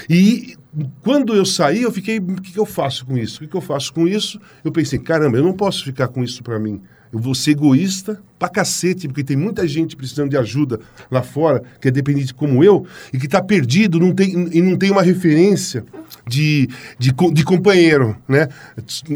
[0.09, 0.57] E
[1.03, 3.37] quando eu saí, eu fiquei, o que, que eu faço com isso?
[3.37, 4.41] O que, que eu faço com isso?
[4.65, 6.81] Eu pensei, caramba, eu não posso ficar com isso pra mim.
[7.13, 10.81] Eu vou ser egoísta pra cacete, porque tem muita gente precisando de ajuda
[11.11, 14.77] lá fora, que é dependente como eu, e que tá perdido não tem, e não
[14.77, 15.85] tem uma referência
[16.27, 18.49] de, de, de companheiro, né?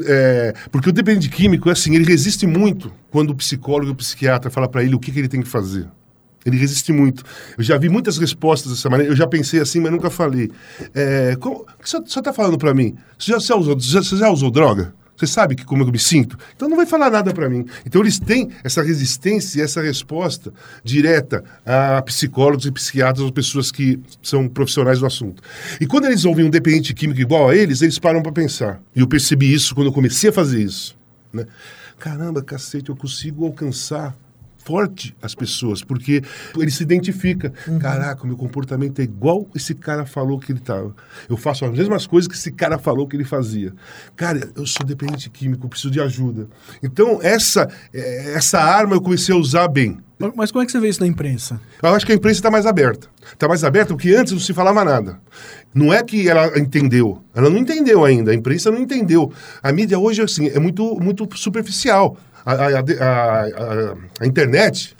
[0.07, 3.97] É, porque o dependente químico, é assim, ele resiste muito quando o psicólogo e o
[3.97, 5.87] psiquiatra falam pra ele o que, que ele tem que fazer.
[6.45, 7.23] Ele resiste muito.
[7.59, 9.13] Eu já vi muitas respostas dessa maneira.
[9.13, 10.51] Eu já pensei assim, mas nunca falei.
[10.95, 12.97] É, como, o que você está falando para mim?
[13.19, 14.95] Você já, você, usou, você já usou droga?
[15.21, 16.39] Você sabe que como eu me sinto?
[16.57, 17.67] Então não vai falar nada para mim.
[17.85, 20.51] Então eles têm essa resistência e essa resposta
[20.83, 25.43] direta a psicólogos e psiquiatras ou pessoas que são profissionais do assunto.
[25.79, 28.81] E quando eles ouvem um dependente químico igual a eles, eles param para pensar.
[28.97, 30.97] E eu percebi isso quando eu comecei a fazer isso.
[31.31, 31.45] Né?
[31.99, 34.17] Caramba, cacete, eu consigo alcançar
[34.63, 36.23] forte as pessoas, porque
[36.57, 37.53] ele se identifica.
[37.81, 40.95] Caraca, o meu comportamento é igual esse cara falou que ele tava.
[41.29, 43.73] Eu faço as mesmas coisas que esse cara falou que ele fazia.
[44.17, 46.49] Cara, eu sou dependente químico, preciso de ajuda.
[46.83, 49.99] Então, essa, eh, essa arma eu comecei a usar bem.
[50.19, 51.59] Mas- Mas como é que você vê isso na imprensa?
[51.83, 53.09] Eu acho que a imprensa está mais aberta.
[53.33, 55.19] Está mais aberta porque antes não se falava nada.
[55.75, 57.23] Não é que ela entendeu.
[57.35, 58.31] Ela não entendeu ainda.
[58.31, 59.33] A imprensa não entendeu.
[59.63, 62.19] A mídia hoje assim, é muito, muito superficial.
[62.45, 64.97] A, a- a- a- internet,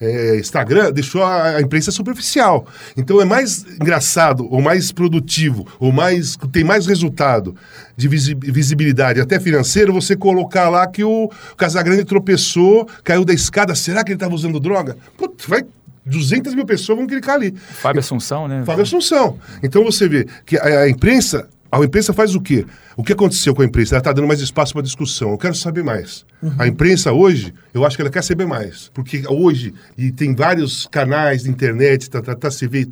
[0.00, 2.66] é, Instagram, deixou a, a imprensa superficial.
[2.96, 7.54] Então é mais engraçado, ou mais produtivo, ou mais tem mais resultado
[7.96, 13.74] de visi- visibilidade, até financeiro, você colocar lá que o Casagrande tropeçou, caiu da escada.
[13.74, 14.96] Será que ele estava usando droga?
[15.16, 15.62] Putz, vai
[16.06, 17.54] 200 mil pessoas vão clicar ali.
[17.56, 18.62] Fábio Assunção, né?
[18.66, 19.38] Fábio Assunção.
[19.62, 21.48] Então você vê que a, a imprensa,
[21.82, 22.66] a imprensa faz o quê?
[22.96, 23.94] O que aconteceu com a imprensa?
[23.94, 25.30] Ela está dando mais espaço para discussão.
[25.30, 26.24] Eu quero saber mais.
[26.58, 28.90] A imprensa hoje, eu acho que ela quer saber mais.
[28.92, 32.86] Porque hoje, e tem vários canais de internet, tá, tá, tá, você vê,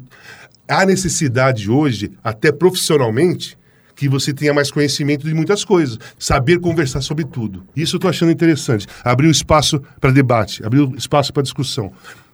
[0.67, 3.59] há necessidade hoje, até profissionalmente,
[3.95, 7.65] que você tenha mais conhecimento de muitas coisas, saber conversar sobre tudo.
[7.77, 8.87] Isso eu estou achando interessante.
[9.05, 11.93] Abrir o espaço para debate, abrir o espaço para discussão.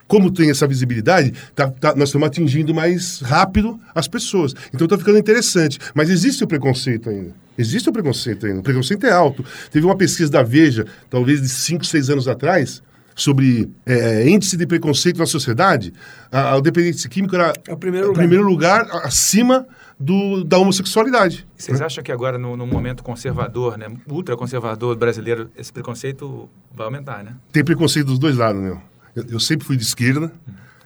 [0.08, 4.54] Como tem essa visibilidade, tá- tá- nós estamos atingindo mais rápido as pessoas.
[4.74, 5.78] Então está ficando interessante.
[5.94, 7.32] Mas existe o preconceito ainda.
[7.58, 8.60] Existe o preconceito ainda.
[8.60, 9.44] O preconceito é alto.
[9.70, 12.82] Teve uma pesquisa da Veja, talvez de 5, 6 anos atrás,
[13.14, 15.92] sobre é, índice de preconceito na sociedade.
[16.32, 18.18] A, a- o dependente químico era É o primeiro lugar.
[18.20, 19.66] primeiro lugar acima
[20.00, 21.46] do, da homossexualidade.
[21.56, 27.24] Vocês acham que agora, no, no momento conservador, né, ultraconservador brasileiro, esse preconceito vai aumentar,
[27.24, 27.34] né?
[27.52, 28.80] Tem preconceito dos dois lados, meu.
[29.18, 30.32] Eu, eu sempre fui de esquerda,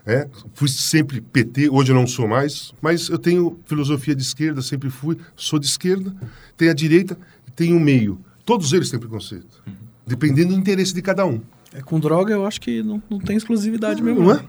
[0.07, 0.26] né?
[0.55, 4.91] fui sempre PT, hoje eu não sou mais, mas eu tenho filosofia de esquerda, sempre
[4.91, 6.14] fui, sou de esquerda,
[6.57, 7.16] tem a direita
[7.47, 8.18] e tem o meio.
[8.45, 9.62] Todos eles têm preconceito,
[10.07, 11.41] dependendo do interesse de cada um.
[11.74, 14.22] É, com droga, eu acho que não, não tem exclusividade Não, mesmo.
[14.24, 14.45] não é?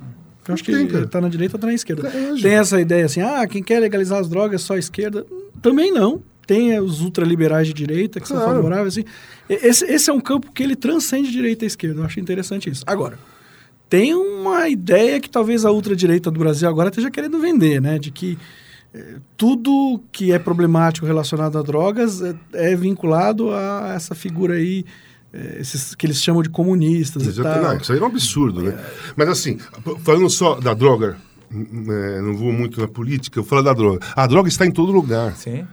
[0.48, 1.08] Eu acho tem, que cara.
[1.08, 2.08] tá na direita ou tá na esquerda.
[2.10, 2.42] É, lógico.
[2.42, 5.26] tem essa ideia assim, ah, quem quer legalizar as drogas é só a esquerda.
[5.62, 6.22] Também não.
[6.46, 8.56] Tem os ultraliberais de direita que são Claro.
[8.56, 8.98] favoráveis.
[8.98, 9.06] Assim.
[9.48, 12.02] Esse, esse é um campo que ele transcende direita e esquerda.
[12.02, 12.84] Eu acho interessante isso.
[12.86, 13.18] Agora,
[13.94, 18.00] tem uma ideia que talvez a ultradireita do Brasil agora esteja querendo vender, né?
[18.00, 18.40] De que
[18.92, 24.84] eh, tudo que é problemático relacionado a drogas é, é vinculado a essa figura aí,
[25.32, 27.62] eh, esses, que eles chamam de comunistas e tal.
[27.62, 28.84] não, isso aí é um absurdo, né?
[29.16, 29.60] Mas assim,
[30.00, 34.00] falando só da droga, é, não vou muito na política, eu falo da droga.
[34.16, 35.36] A droga está em todo lugar.
[35.36, 35.66] Sim.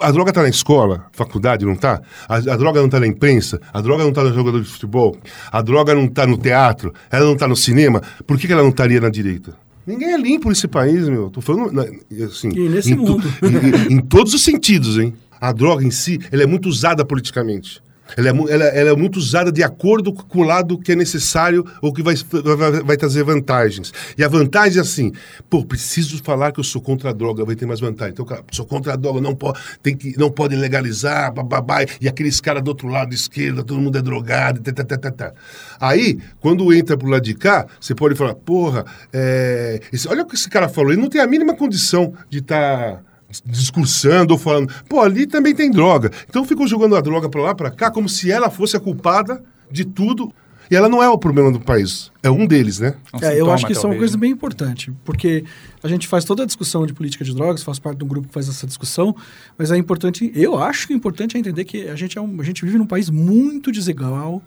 [0.00, 2.02] A droga está na escola, faculdade, não está?
[2.28, 5.16] A, a droga não está na imprensa, a droga não está no jogador de futebol,
[5.50, 8.02] a droga não está no teatro, ela não está no cinema.
[8.26, 9.56] Por que, que ela não estaria na direita?
[9.86, 11.30] Ninguém é limpo nesse país, meu.
[11.30, 11.84] Tô falando na-
[12.24, 12.48] assim.
[12.54, 13.22] E nesse em, mundo.
[13.90, 15.14] em, em todos os sentidos, hein?
[15.40, 17.82] A droga em si, ela é muito usada politicamente.
[18.16, 21.64] Ela é, ela- ela é muito usada de acordo com o lado que é necessário
[21.80, 23.92] ou que vai, vai, vai trazer vantagens.
[24.16, 25.10] E a vantagem é assim,
[25.48, 28.12] pô, preciso falar que eu sou contra a droga, vai ter mais vantagem.
[28.12, 29.52] Então, cara, sou contra a droga, não, po
[29.82, 33.96] tem que, não pode legalizar, bababá, e aqueles caras do outro lado, esquerda, todo mundo
[33.96, 35.32] é drogado, tá, tá, tá, tá, tá.
[35.80, 40.26] Aí, quando entra pro lado de cá, você pode falar, porra, é, esse- olha o
[40.26, 43.02] que esse cara falou, ele não tem a mínima condição de estar
[43.44, 46.10] discursando ou falando, pô, ali também tem droga.
[46.28, 49.42] Então ficam jogando a droga pra lá, pra cá, como se ela fosse a culpada
[49.70, 50.32] de tudo.
[50.70, 52.10] E ela não é o problema do país.
[52.24, 52.94] É um deles, né?
[53.12, 54.22] Um É, eu acho que isso é uma coisa né?
[54.22, 55.44] bem importante, porque
[55.82, 58.28] a gente faz toda a discussão de política de drogas, faz parte de um grupo
[58.28, 59.14] que faz essa discussão,
[59.58, 62.40] mas é importante, eu acho que é importante é entender que a gente, é um,
[62.40, 64.42] a gente vive num país muito desigual,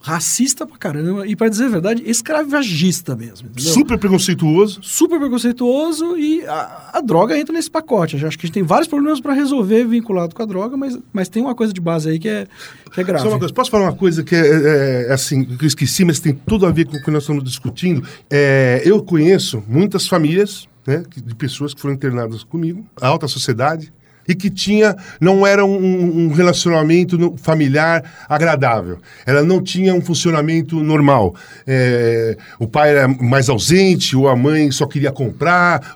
[0.00, 3.48] racista pra caramba, e para dizer a verdade, escravagista mesmo.
[3.48, 3.72] entendeu?
[3.72, 4.78] Super preconceituoso.
[4.80, 8.16] super preconceituoso e a, a droga entra nesse pacote.
[8.16, 10.96] Eu acho que a gente tem vários problemas para resolver vinculado com a droga, mas,
[11.12, 12.46] mas tem uma coisa de base aí que é,
[12.92, 13.24] que é grave.
[13.24, 16.04] Só uma coisa, posso falar uma coisa que é, é, é, assim, que eu esqueci,
[16.04, 18.06] mas tem tudo a ver com o que nós estamos discutindo.
[18.30, 23.92] É, eu conheço muitas famílias né, de pessoas que foram internadas comigo, a alta sociedade,
[24.28, 28.98] e que tinha, não era um, um relacionamento familiar agradável.
[29.24, 31.34] Ela não tinha um funcionamento normal.
[31.66, 35.94] É, o pai era mais ausente, ou a mãe só queria comprar,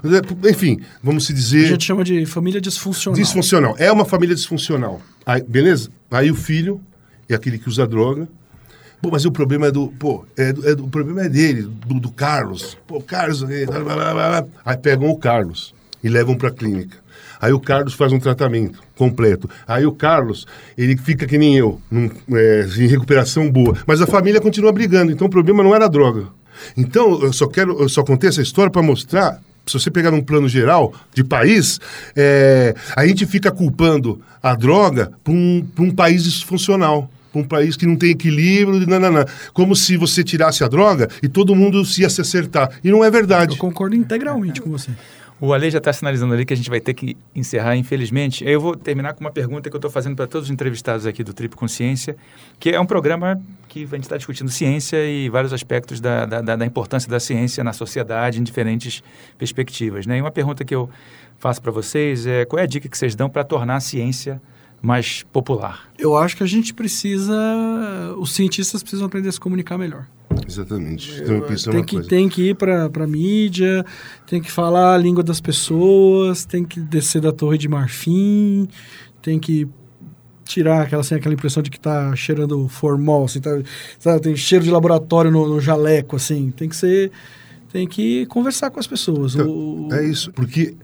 [0.48, 3.20] enfim, vamos se A dizer gente chama de família disfuncional.
[3.20, 3.74] disfuncional.
[3.78, 5.00] É uma família disfuncional.
[5.26, 5.90] Aí, beleza?
[6.10, 6.80] Aí o filho
[7.28, 8.28] é aquele que usa droga.
[9.02, 9.88] Pô, mas o problema é do.
[9.98, 12.76] Pô, é do, é do- o problema é dele, do, do Carlos.
[12.86, 13.42] Pô, Carlos.
[13.42, 14.46] é, blá, blá, blá.
[14.64, 16.98] Aí pegam o Carlos e levam para a clínica.
[17.40, 19.48] Aí o Carlos faz um tratamento completo.
[19.66, 20.46] Aí o Carlos,
[20.76, 23.74] ele fica que nem eu, num, é, em recuperação boa.
[23.86, 25.10] Mas a família continua brigando.
[25.10, 26.26] Então o problema não era a droga.
[26.76, 30.20] Então, eu só quero, eu só contei essa história para mostrar se você pegar num
[30.22, 31.78] plano geral de país,
[32.16, 37.08] é, a gente fica culpando a droga para um, um país disfuncional.
[37.32, 39.24] Para um país que não tem equilíbrio, nananã.
[39.52, 42.70] como se você tirasse a droga e todo mundo se ia se acertar.
[42.82, 43.56] E não é Eu verdade.
[43.56, 44.90] concordo integralmente com você.
[45.42, 48.44] O Ale já está sinalizando ali que a gente vai ter que encerrar, infelizmente.
[48.46, 51.24] Eu vou terminar com uma pergunta que eu estou fazendo para todos os entrevistados aqui
[51.24, 52.14] do Trip Consciência,
[52.58, 56.42] que é um programa que a gente está discutindo ciência e vários aspectos da, da,
[56.42, 59.02] da- da importância da ciência na sociedade em diferentes
[59.38, 60.04] perspectivas.
[60.06, 60.18] Né?
[60.18, 60.90] E uma pergunta que eu
[61.38, 64.42] faço para vocês é qual é a dica que vocês dão para tornar a ciência
[64.82, 65.88] mais popular?
[65.98, 67.34] Eu acho que a gente precisa.
[68.18, 70.06] Os cientistas precisam aprender a se comunicar melhor.
[70.46, 71.20] Exatamente.
[71.20, 72.08] Então eu penso Tem uma que, coisa.
[72.08, 73.84] tem que ir para a mídia,
[74.26, 78.68] tem que falar a língua das pessoas, tem que descer da torre de marfim,
[79.20, 79.68] tem que
[80.44, 83.50] tirar aquela, assim, aquela impressão de que tá cheirando formol, assim, tá,
[83.98, 86.50] sabe, tem cheiro de laboratório no, no jaleco, assim.
[86.50, 87.10] Tem que ser.
[87.72, 89.34] Tem que conversar com as pessoas.
[89.34, 90.74] Então, O- É isso, porque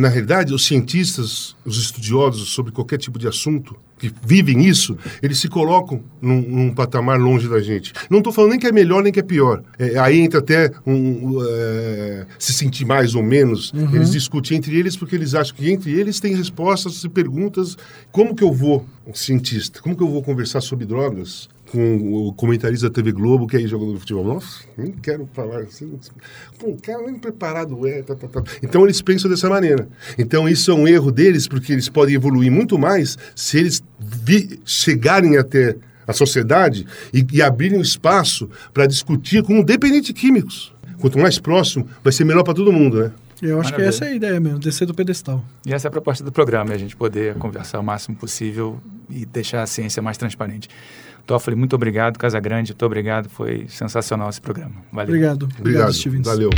[0.00, 5.38] na realidade os cientistas, os estudiosos sobre qualquer tipo de assunto que vivem isso, eles
[5.38, 7.92] se colocam num, num patamar longe da gente.
[8.10, 9.62] Não estou falando nem que é melhor nem que é pior.
[9.78, 13.72] É, aí entra até um, é, se sentir mais ou menos.
[13.92, 17.76] Eles discutem entre eles porque eles acham que entre eles tem respostas e perguntas.
[18.10, 21.48] Como que eu vou, um cientista, como que eu vou conversar sobre drogas?
[21.72, 24.24] Com o comentarista da TV Globo, que é aí jogador de futebol.
[24.24, 25.98] Nossa, nem quero falar assim.
[26.58, 28.02] Pô, o cara nem preparado é.
[28.02, 28.42] Tá, tá, tá.
[28.62, 29.88] Então eles pensam dessa maneira.
[30.18, 34.60] Então isso é um erro deles, porque eles podem evoluir muito mais se eles vi-
[34.66, 35.74] chegarem até
[36.06, 40.72] a sociedade e, e abrirem um espaço para discutir com dependentes químicos.
[41.00, 43.12] Quanto mais próximo, vai ser melhor para todo mundo, né?
[43.40, 43.88] Eu acho que Maravilha.
[43.88, 45.44] essa é a ideia mesmo, descer do pedestal.
[45.66, 48.78] E essa é a proposta do programa, é a gente poder conversar o máximo possível
[49.10, 50.68] e deixar a ciência mais transparente.
[51.26, 52.18] Toffoli, muito obrigado.
[52.18, 53.28] Casa Grande, muito obrigado.
[53.28, 54.74] Foi sensacional esse programa.
[54.92, 55.08] Valeu.
[55.08, 55.48] Obrigado.
[55.58, 55.92] Obrigado.
[55.92, 56.26] Stevens.
[56.26, 56.50] Valeu.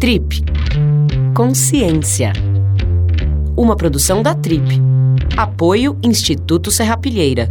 [0.00, 0.44] Trip.
[1.34, 2.32] Consciência.
[3.56, 4.80] Uma produção da Trip.
[5.36, 7.48] Apoio Instituto Serrapilheira.